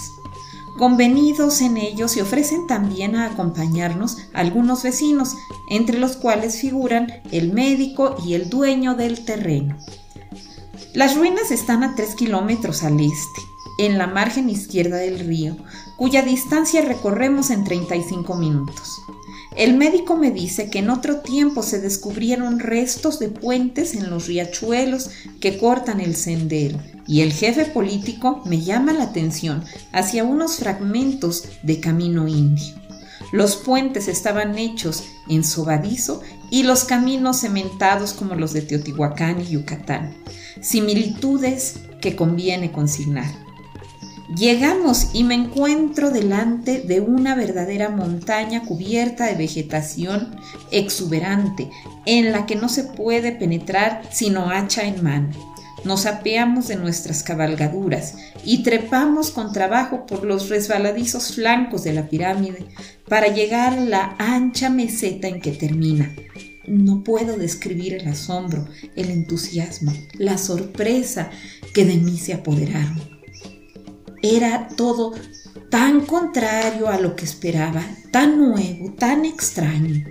Convenidos 0.78 1.60
en 1.60 1.76
ello 1.76 2.08
se 2.08 2.22
ofrecen 2.22 2.66
también 2.66 3.14
a 3.14 3.26
acompañarnos 3.26 4.16
algunos 4.32 4.82
vecinos, 4.82 5.36
entre 5.68 5.98
los 5.98 6.16
cuales 6.16 6.60
figuran 6.60 7.12
el 7.30 7.52
médico 7.52 8.16
y 8.24 8.34
el 8.34 8.48
dueño 8.48 8.94
del 8.94 9.24
terreno. 9.24 9.76
Las 10.94 11.16
ruinas 11.16 11.50
están 11.50 11.84
a 11.84 11.94
3 11.94 12.14
kilómetros 12.14 12.82
al 12.82 12.98
este, 12.98 13.40
en 13.78 13.98
la 13.98 14.06
margen 14.06 14.48
izquierda 14.48 14.96
del 14.96 15.20
río, 15.20 15.56
cuya 15.96 16.22
distancia 16.22 16.82
recorremos 16.82 17.50
en 17.50 17.64
35 17.64 18.34
minutos. 18.36 19.02
El 19.60 19.76
médico 19.76 20.16
me 20.16 20.30
dice 20.30 20.70
que 20.70 20.78
en 20.78 20.88
otro 20.88 21.18
tiempo 21.18 21.62
se 21.62 21.82
descubrieron 21.82 22.60
restos 22.60 23.18
de 23.18 23.28
puentes 23.28 23.92
en 23.92 24.08
los 24.08 24.26
riachuelos 24.26 25.10
que 25.38 25.58
cortan 25.58 26.00
el 26.00 26.16
sendero, 26.16 26.78
y 27.06 27.20
el 27.20 27.30
jefe 27.30 27.66
político 27.66 28.40
me 28.46 28.62
llama 28.62 28.94
la 28.94 29.04
atención 29.04 29.62
hacia 29.92 30.24
unos 30.24 30.56
fragmentos 30.56 31.44
de 31.62 31.78
camino 31.78 32.26
indio. 32.26 32.74
Los 33.32 33.56
puentes 33.56 34.08
estaban 34.08 34.56
hechos 34.56 35.04
en 35.28 35.44
sobadizo 35.44 36.22
y 36.50 36.62
los 36.62 36.84
caminos 36.84 37.42
cementados 37.42 38.14
como 38.14 38.36
los 38.36 38.54
de 38.54 38.62
Teotihuacán 38.62 39.42
y 39.42 39.48
Yucatán, 39.50 40.14
similitudes 40.62 41.80
que 42.00 42.16
conviene 42.16 42.72
consignar. 42.72 43.49
Llegamos 44.36 45.08
y 45.12 45.24
me 45.24 45.34
encuentro 45.34 46.10
delante 46.10 46.80
de 46.80 47.00
una 47.00 47.34
verdadera 47.34 47.88
montaña 47.88 48.62
cubierta 48.62 49.26
de 49.26 49.34
vegetación 49.34 50.36
exuberante, 50.70 51.70
en 52.06 52.32
la 52.32 52.46
que 52.46 52.56
no 52.56 52.68
se 52.68 52.84
puede 52.84 53.32
penetrar 53.32 54.02
sino 54.12 54.50
hacha 54.50 54.84
en 54.84 55.02
mano 55.02 55.50
nos 55.84 56.06
apeamos 56.06 56.68
de 56.68 56.76
nuestras 56.76 57.22
cabalgaduras 57.22 58.14
y 58.44 58.62
trepamos 58.62 59.30
con 59.30 59.52
trabajo 59.52 60.06
por 60.06 60.24
los 60.24 60.48
resbaladizos 60.48 61.34
flancos 61.34 61.84
de 61.84 61.92
la 61.92 62.08
pirámide 62.08 62.66
para 63.08 63.28
llegar 63.28 63.74
a 63.74 63.80
la 63.80 64.16
ancha 64.18 64.68
meseta 64.70 65.28
en 65.28 65.40
que 65.40 65.52
termina. 65.52 66.14
No 66.66 67.02
puedo 67.02 67.36
describir 67.36 67.94
el 67.94 68.08
asombro, 68.08 68.66
el 68.94 69.10
entusiasmo, 69.10 69.92
la 70.14 70.38
sorpresa 70.38 71.30
que 71.74 71.84
de 71.84 71.96
mí 71.96 72.18
se 72.18 72.34
apoderaron. 72.34 73.09
Era 74.22 74.68
todo 74.76 75.12
tan 75.70 76.02
contrario 76.06 76.88
a 76.88 77.00
lo 77.00 77.16
que 77.16 77.24
esperaba, 77.24 77.82
tan 78.10 78.38
nuevo, 78.38 78.92
tan 78.92 79.24
extraño 79.24 80.04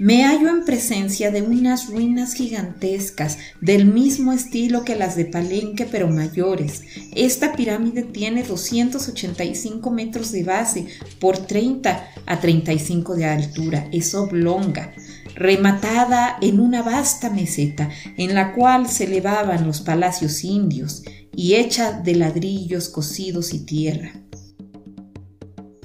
me 0.00 0.24
hallo 0.24 0.48
en 0.48 0.64
presencia 0.64 1.30
de 1.30 1.42
unas 1.42 1.90
ruinas 1.90 2.32
gigantescas, 2.32 3.36
del 3.60 3.84
mismo 3.84 4.32
estilo 4.32 4.82
que 4.82 4.96
las 4.96 5.14
de 5.14 5.26
Palenque, 5.26 5.84
pero 5.84 6.08
mayores. 6.08 6.84
Esta 7.14 7.52
pirámide 7.52 8.04
tiene 8.04 8.42
285 8.42 9.90
metros 9.90 10.32
de 10.32 10.42
base 10.42 10.86
por 11.18 11.36
30 11.36 12.02
a 12.24 12.40
35 12.40 13.14
de 13.14 13.26
altura. 13.26 13.88
Es 13.92 14.14
oblonga, 14.14 14.94
rematada 15.34 16.38
en 16.40 16.60
una 16.60 16.80
vasta 16.80 17.28
meseta 17.28 17.90
en 18.16 18.34
la 18.34 18.54
cual 18.54 18.88
se 18.88 19.04
elevaban 19.04 19.66
los 19.66 19.82
palacios 19.82 20.44
indios 20.44 21.02
y 21.40 21.54
hecha 21.54 21.92
de 21.92 22.16
ladrillos 22.16 22.90
cocidos 22.90 23.54
y 23.54 23.60
tierra. 23.60 24.12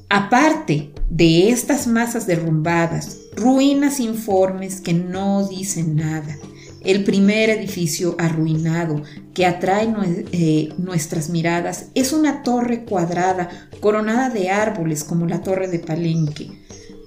Aparte 0.10 0.91
de 1.10 1.49
estas 1.49 1.88
masas 1.88 2.28
derrumbadas, 2.28 3.20
ruinas 3.38 4.01
informes 4.01 4.82
que 4.82 4.91
no 4.91 5.47
dicen 5.47 5.95
nada, 5.95 6.38
el 6.84 7.06
primer 7.06 7.49
edificio 7.49 8.18
arruinado 8.20 9.01
que 9.34 9.45
atrae 9.45 9.95
eh, 10.34 10.74
nuestras 10.78 11.30
miradas 11.30 11.86
es 11.95 12.12
una 12.12 12.43
torre 12.43 12.84
cuadrada 12.84 13.70
coronada 13.80 14.30
de 14.30 14.49
árboles 14.49 15.06
como 15.06 15.26
la 15.26 15.41
torre 15.41 15.70
de 15.70 15.80
Palenque, 15.80 16.51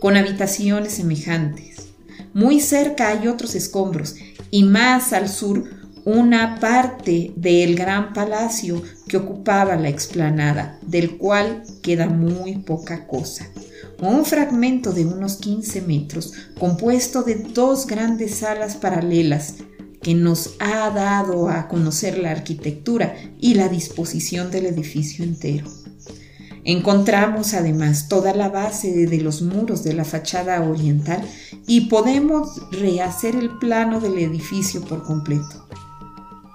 con 0.00 0.16
habitaciones 0.16 0.94
semejantes. 0.94 1.88
Muy 2.32 2.60
cerca 2.60 3.08
hay 3.08 3.28
otros 3.28 3.54
escombros 3.54 4.16
y 4.50 4.64
más 4.64 5.12
al 5.12 5.28
sur 5.28 5.77
una 6.08 6.58
parte 6.58 7.34
del 7.36 7.76
gran 7.76 8.14
palacio 8.14 8.82
que 9.06 9.18
ocupaba 9.18 9.76
la 9.76 9.90
explanada, 9.90 10.78
del 10.80 11.18
cual 11.18 11.64
queda 11.82 12.06
muy 12.06 12.56
poca 12.56 13.06
cosa. 13.06 13.46
Un 14.00 14.24
fragmento 14.24 14.94
de 14.94 15.04
unos 15.04 15.36
15 15.36 15.82
metros, 15.82 16.32
compuesto 16.58 17.24
de 17.24 17.34
dos 17.34 17.86
grandes 17.86 18.36
salas 18.36 18.76
paralelas, 18.76 19.56
que 20.00 20.14
nos 20.14 20.54
ha 20.60 20.88
dado 20.88 21.50
a 21.50 21.68
conocer 21.68 22.16
la 22.16 22.30
arquitectura 22.30 23.14
y 23.38 23.52
la 23.52 23.68
disposición 23.68 24.50
del 24.50 24.64
edificio 24.64 25.26
entero. 25.26 25.66
Encontramos 26.64 27.52
además 27.52 28.08
toda 28.08 28.32
la 28.32 28.48
base 28.48 29.06
de 29.06 29.18
los 29.18 29.42
muros 29.42 29.84
de 29.84 29.92
la 29.92 30.06
fachada 30.06 30.62
oriental 30.62 31.20
y 31.66 31.82
podemos 31.82 32.62
rehacer 32.72 33.36
el 33.36 33.50
plano 33.58 34.00
del 34.00 34.16
edificio 34.16 34.80
por 34.80 35.02
completo. 35.02 35.68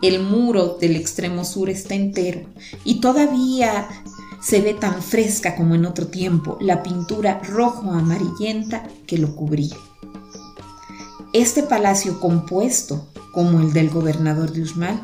El 0.04 0.22
muro 0.22 0.78
del 0.82 0.98
extremo 0.98 1.46
sur 1.46 1.70
está 1.70 1.96
entero 1.96 2.42
y 2.84 3.00
todavía 3.00 3.88
se 4.42 4.60
ve 4.60 4.74
tan 4.74 5.02
fresca 5.02 5.56
como 5.56 5.76
en 5.76 5.86
otro 5.86 6.08
tiempo 6.08 6.58
la 6.60 6.84
pintura 6.84 7.40
rojo-amarillenta 7.42 8.86
que 9.08 9.18
lo 9.18 9.34
cubría. 9.34 9.78
Este 11.32 11.64
palacio 11.64 12.20
compuesto, 12.20 13.08
como 13.32 13.62
el 13.62 13.72
del 13.72 13.90
gobernador 13.90 14.52
de 14.52 14.64
Usmal, 14.64 15.00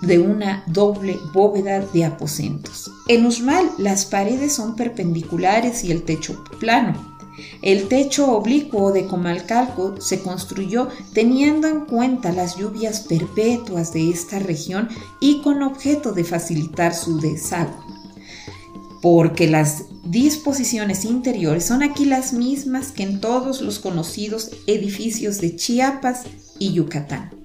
de 0.00 0.18
una 0.18 0.64
doble 0.66 1.20
bóveda 1.32 1.78
de 1.78 2.04
aposentos. 2.04 2.90
En 3.06 3.24
Usmal 3.24 3.70
las 3.78 4.06
paredes 4.06 4.56
son 4.56 4.74
perpendiculares 4.74 5.84
y 5.84 5.92
el 5.92 6.02
techo 6.02 6.42
plano, 6.58 7.11
el 7.62 7.88
techo 7.88 8.32
oblicuo 8.32 8.92
de 8.92 9.06
Comalcalco 9.06 10.00
se 10.00 10.20
construyó 10.20 10.88
teniendo 11.12 11.68
en 11.68 11.80
cuenta 11.80 12.32
las 12.32 12.56
lluvias 12.56 13.00
perpetuas 13.00 13.92
de 13.92 14.10
esta 14.10 14.38
región 14.38 14.88
y 15.20 15.40
con 15.42 15.62
objeto 15.62 16.12
de 16.12 16.24
facilitar 16.24 16.94
su 16.94 17.20
desagüe. 17.20 17.74
Porque 19.00 19.48
las 19.48 19.84
disposiciones 20.04 21.04
interiores 21.04 21.64
son 21.64 21.82
aquí 21.82 22.04
las 22.04 22.32
mismas 22.32 22.92
que 22.92 23.02
en 23.02 23.20
todos 23.20 23.60
los 23.60 23.78
conocidos 23.78 24.50
edificios 24.66 25.40
de 25.40 25.56
Chiapas 25.56 26.24
y 26.58 26.72
Yucatán. 26.72 27.41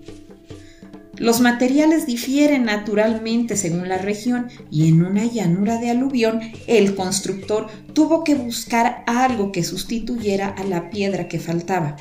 Los 1.19 1.41
materiales 1.41 2.05
difieren 2.05 2.65
naturalmente 2.65 3.57
según 3.57 3.89
la 3.89 3.97
región 3.97 4.49
y 4.69 4.87
en 4.87 5.03
una 5.03 5.25
llanura 5.25 5.79
de 5.79 5.89
aluvión 5.89 6.41
el 6.67 6.93
constructor 6.93 7.67
tuvo 7.93 8.23
que 8.23 8.35
buscar 8.35 9.03
algo 9.07 9.51
que 9.51 9.63
sustituyera 9.63 10.49
a 10.49 10.63
la 10.63 10.91
piedra 10.91 11.27
que 11.27 11.39
faltaba. 11.39 11.95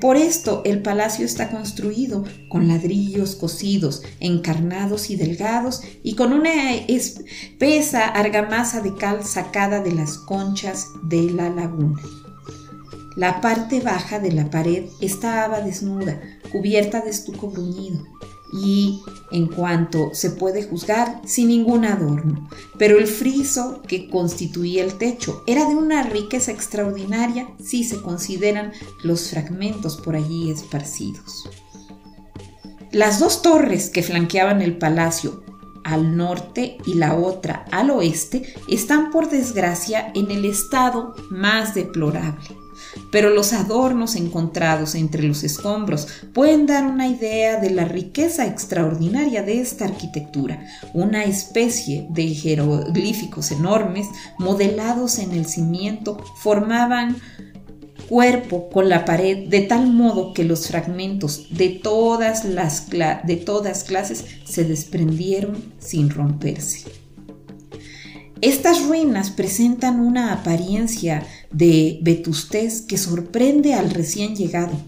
Por 0.00 0.16
esto 0.16 0.62
el 0.64 0.82
palacio 0.82 1.26
está 1.26 1.50
construido 1.50 2.24
con 2.48 2.68
ladrillos 2.68 3.34
cocidos, 3.34 4.02
encarnados 4.20 5.10
y 5.10 5.16
delgados 5.16 5.82
y 6.04 6.14
con 6.14 6.32
una 6.32 6.74
espesa 6.74 8.06
argamasa 8.06 8.80
de 8.82 8.94
cal 8.94 9.24
sacada 9.24 9.80
de 9.82 9.92
las 9.92 10.16
conchas 10.16 10.86
de 11.02 11.22
la 11.24 11.50
laguna. 11.50 12.00
La 13.16 13.40
parte 13.40 13.80
baja 13.80 14.20
de 14.20 14.30
la 14.30 14.48
pared 14.48 14.84
estaba 15.00 15.60
desnuda, 15.60 16.20
cubierta 16.52 17.00
de 17.00 17.10
estuco 17.10 17.50
bruñido 17.50 18.06
y 18.52 19.02
en 19.30 19.46
cuanto 19.46 20.10
se 20.12 20.30
puede 20.30 20.62
juzgar 20.62 21.20
sin 21.24 21.48
ningún 21.48 21.84
adorno, 21.84 22.48
pero 22.78 22.98
el 22.98 23.06
friso 23.06 23.82
que 23.86 24.08
constituía 24.08 24.84
el 24.84 24.94
techo 24.94 25.42
era 25.46 25.68
de 25.68 25.76
una 25.76 26.02
riqueza 26.02 26.52
extraordinaria 26.52 27.48
si 27.62 27.84
se 27.84 28.00
consideran 28.02 28.72
los 29.02 29.30
fragmentos 29.30 29.96
por 29.96 30.16
allí 30.16 30.50
esparcidos. 30.50 31.48
Las 32.92 33.20
dos 33.20 33.42
torres 33.42 33.88
que 33.88 34.02
flanqueaban 34.02 34.62
el 34.62 34.76
palacio, 34.76 35.44
al 35.84 36.16
norte 36.16 36.78
y 36.86 36.94
la 36.94 37.14
otra 37.14 37.64
al 37.70 37.90
oeste 37.90 38.52
están 38.68 39.10
por 39.10 39.30
desgracia 39.30 40.12
en 40.14 40.30
el 40.30 40.44
estado 40.44 41.14
más 41.30 41.74
deplorable. 41.74 42.59
Pero 43.12 43.30
los 43.30 43.52
adornos 43.52 44.16
encontrados 44.16 44.94
entre 44.94 45.22
los 45.22 45.44
escombros 45.44 46.08
pueden 46.32 46.66
dar 46.66 46.86
una 46.86 47.08
idea 47.08 47.60
de 47.60 47.70
la 47.70 47.84
riqueza 47.84 48.46
extraordinaria 48.46 49.42
de 49.42 49.60
esta 49.60 49.84
arquitectura, 49.84 50.66
una 50.94 51.24
especie 51.24 52.06
de 52.10 52.28
jeroglíficos 52.28 53.50
enormes 53.50 54.08
modelados 54.38 55.18
en 55.18 55.32
el 55.32 55.46
cimiento 55.46 56.18
formaban 56.36 57.16
cuerpo 58.10 58.68
con 58.70 58.88
la 58.88 59.04
pared 59.04 59.48
de 59.48 59.60
tal 59.60 59.92
modo 59.92 60.34
que 60.34 60.42
los 60.42 60.66
fragmentos 60.66 61.46
de 61.50 61.68
todas 61.68 62.44
las 62.44 62.88
de 62.90 63.36
todas 63.36 63.84
clases 63.84 64.24
se 64.44 64.64
desprendieron 64.64 65.72
sin 65.78 66.10
romperse. 66.10 66.90
Estas 68.40 68.84
ruinas 68.86 69.30
presentan 69.30 70.00
una 70.00 70.32
apariencia 70.32 71.22
de 71.52 71.98
vetustez 72.02 72.82
que 72.82 72.98
sorprende 72.98 73.74
al 73.74 73.90
recién 73.90 74.36
llegado 74.36 74.78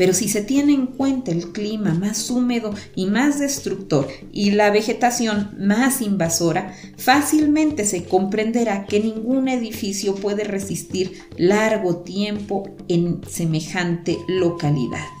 pero 0.00 0.14
si 0.14 0.30
se 0.30 0.40
tiene 0.40 0.72
en 0.72 0.86
cuenta 0.86 1.30
el 1.30 1.52
clima 1.52 1.92
más 1.92 2.30
húmedo 2.30 2.72
y 2.96 3.04
más 3.04 3.38
destructor 3.38 4.08
y 4.32 4.52
la 4.52 4.70
vegetación 4.70 5.50
más 5.58 6.00
invasora, 6.00 6.74
fácilmente 6.96 7.84
se 7.84 8.04
comprenderá 8.04 8.86
que 8.86 9.00
ningún 9.00 9.46
edificio 9.48 10.14
puede 10.14 10.44
resistir 10.44 11.20
largo 11.36 11.98
tiempo 11.98 12.74
en 12.88 13.20
semejante 13.28 14.16
localidad. 14.26 15.19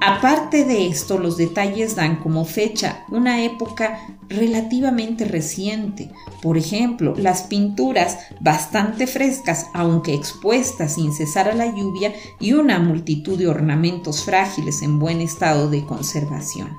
Aparte 0.00 0.64
de 0.64 0.86
esto, 0.86 1.18
los 1.18 1.36
detalles 1.36 1.96
dan 1.96 2.16
como 2.16 2.44
fecha 2.44 3.04
una 3.08 3.42
época 3.42 3.98
relativamente 4.28 5.24
reciente. 5.24 6.10
Por 6.40 6.56
ejemplo, 6.56 7.14
las 7.16 7.42
pinturas 7.42 8.18
bastante 8.40 9.06
frescas, 9.06 9.66
aunque 9.74 10.14
expuestas 10.14 10.94
sin 10.94 11.12
cesar 11.12 11.48
a 11.48 11.54
la 11.54 11.66
lluvia, 11.66 12.12
y 12.38 12.52
una 12.52 12.78
multitud 12.78 13.36
de 13.36 13.48
ornamentos 13.48 14.22
frágiles 14.24 14.82
en 14.82 14.98
buen 15.00 15.20
estado 15.20 15.68
de 15.68 15.84
conservación. 15.84 16.70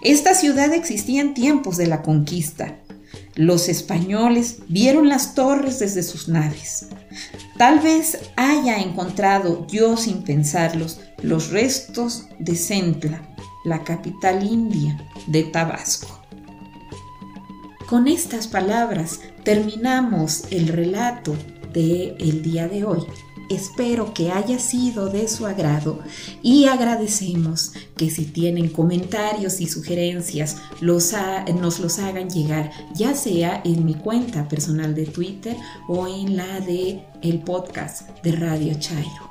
Esta 0.00 0.34
ciudad 0.34 0.72
existía 0.72 1.20
en 1.20 1.34
tiempos 1.34 1.76
de 1.76 1.86
la 1.86 2.00
conquista. 2.00 2.78
Los 3.34 3.68
españoles 3.68 4.58
vieron 4.68 5.08
las 5.08 5.34
torres 5.34 5.78
desde 5.78 6.02
sus 6.02 6.28
naves. 6.28 6.88
Tal 7.58 7.80
vez 7.80 8.18
haya 8.36 8.78
encontrado 8.78 9.66
yo 9.66 9.96
sin 9.96 10.22
pensarlos 10.22 11.00
los 11.22 11.50
restos 11.50 12.26
de 12.38 12.54
Centla, 12.54 13.34
la 13.64 13.84
capital 13.84 14.44
india 14.44 14.98
de 15.26 15.44
Tabasco. 15.44 16.20
Con 17.86 18.06
estas 18.06 18.46
palabras 18.46 19.20
terminamos 19.44 20.44
el 20.50 20.68
relato 20.68 21.34
del 21.72 22.16
el 22.20 22.42
día 22.42 22.68
de 22.68 22.84
hoy. 22.84 23.04
Espero 23.50 24.14
que 24.14 24.30
haya 24.30 24.60
sido 24.60 25.08
de 25.08 25.26
su 25.26 25.44
agrado 25.44 25.98
y 26.40 26.66
agradecemos 26.66 27.72
que 27.96 28.08
si 28.08 28.26
tienen 28.26 28.68
comentarios 28.68 29.60
y 29.60 29.66
sugerencias 29.66 30.58
nos 30.80 31.80
los 31.80 31.98
hagan 31.98 32.30
llegar, 32.30 32.70
ya 32.94 33.12
sea 33.14 33.60
en 33.64 33.84
mi 33.84 33.94
cuenta 33.94 34.46
personal 34.46 34.94
de 34.94 35.06
Twitter 35.06 35.56
o 35.88 36.06
en 36.06 36.36
la 36.36 36.60
de 36.60 37.04
el 37.22 37.40
podcast 37.40 38.08
de 38.22 38.32
Radio 38.32 38.74
Chairo. 38.78 39.29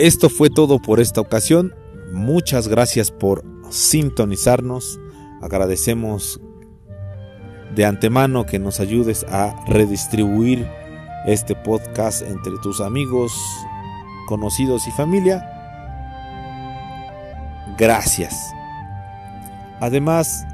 Esto 0.00 0.30
fue 0.30 0.48
todo 0.48 0.80
por 0.80 0.98
esta 0.98 1.20
ocasión. 1.20 1.74
Muchas 2.10 2.68
gracias 2.68 3.10
por 3.10 3.44
sintonizarnos. 3.68 4.98
Agradecemos 5.42 6.40
de 7.74 7.84
antemano 7.84 8.46
que 8.46 8.58
nos 8.58 8.80
ayudes 8.80 9.26
a 9.28 9.62
redistribuir 9.66 10.66
este 11.26 11.54
podcast 11.54 12.22
entre 12.22 12.54
tus 12.62 12.80
amigos, 12.80 13.30
conocidos 14.26 14.88
y 14.88 14.90
familia. 14.92 15.46
Gracias. 17.76 18.34
Además, 19.80 20.46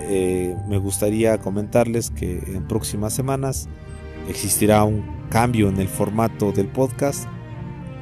eh, 0.00 0.56
me 0.66 0.78
gustaría 0.78 1.36
comentarles 1.36 2.10
que 2.10 2.38
en 2.46 2.66
próximas 2.66 3.12
semanas 3.12 3.68
existirá 4.26 4.84
un 4.84 5.04
cambio 5.28 5.68
en 5.68 5.78
el 5.80 5.88
formato 5.88 6.50
del 6.50 6.68
podcast 6.68 7.28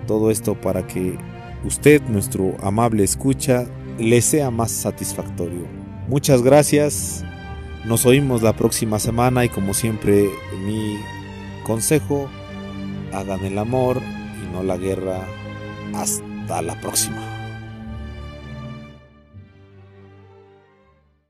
todo 0.09 0.33
esto 0.33 0.61
para 0.61 0.85
que 0.89 1.17
usted, 1.65 2.03
nuestro 2.09 2.57
amable 2.61 3.05
escucha, 3.05 3.67
le 3.99 4.21
sea 4.21 4.51
más 4.51 4.73
satisfactorio. 4.73 5.67
Muchas 6.09 6.43
gracias. 6.43 7.25
Nos 7.85 8.07
oímos 8.07 8.43
la 8.43 8.55
próxima 8.55 8.99
semana 8.99 9.45
y 9.45 9.49
como 9.51 9.75
siempre 9.75 10.29
mi 10.67 10.97
consejo, 11.65 12.29
hagan 13.13 13.45
el 13.45 13.59
amor 13.59 14.01
y 14.43 14.53
no 14.53 14.65
la 14.65 14.77
guerra. 14.77 15.21
Hasta 15.95 16.63
la 16.63 16.81
próxima. 16.81 17.28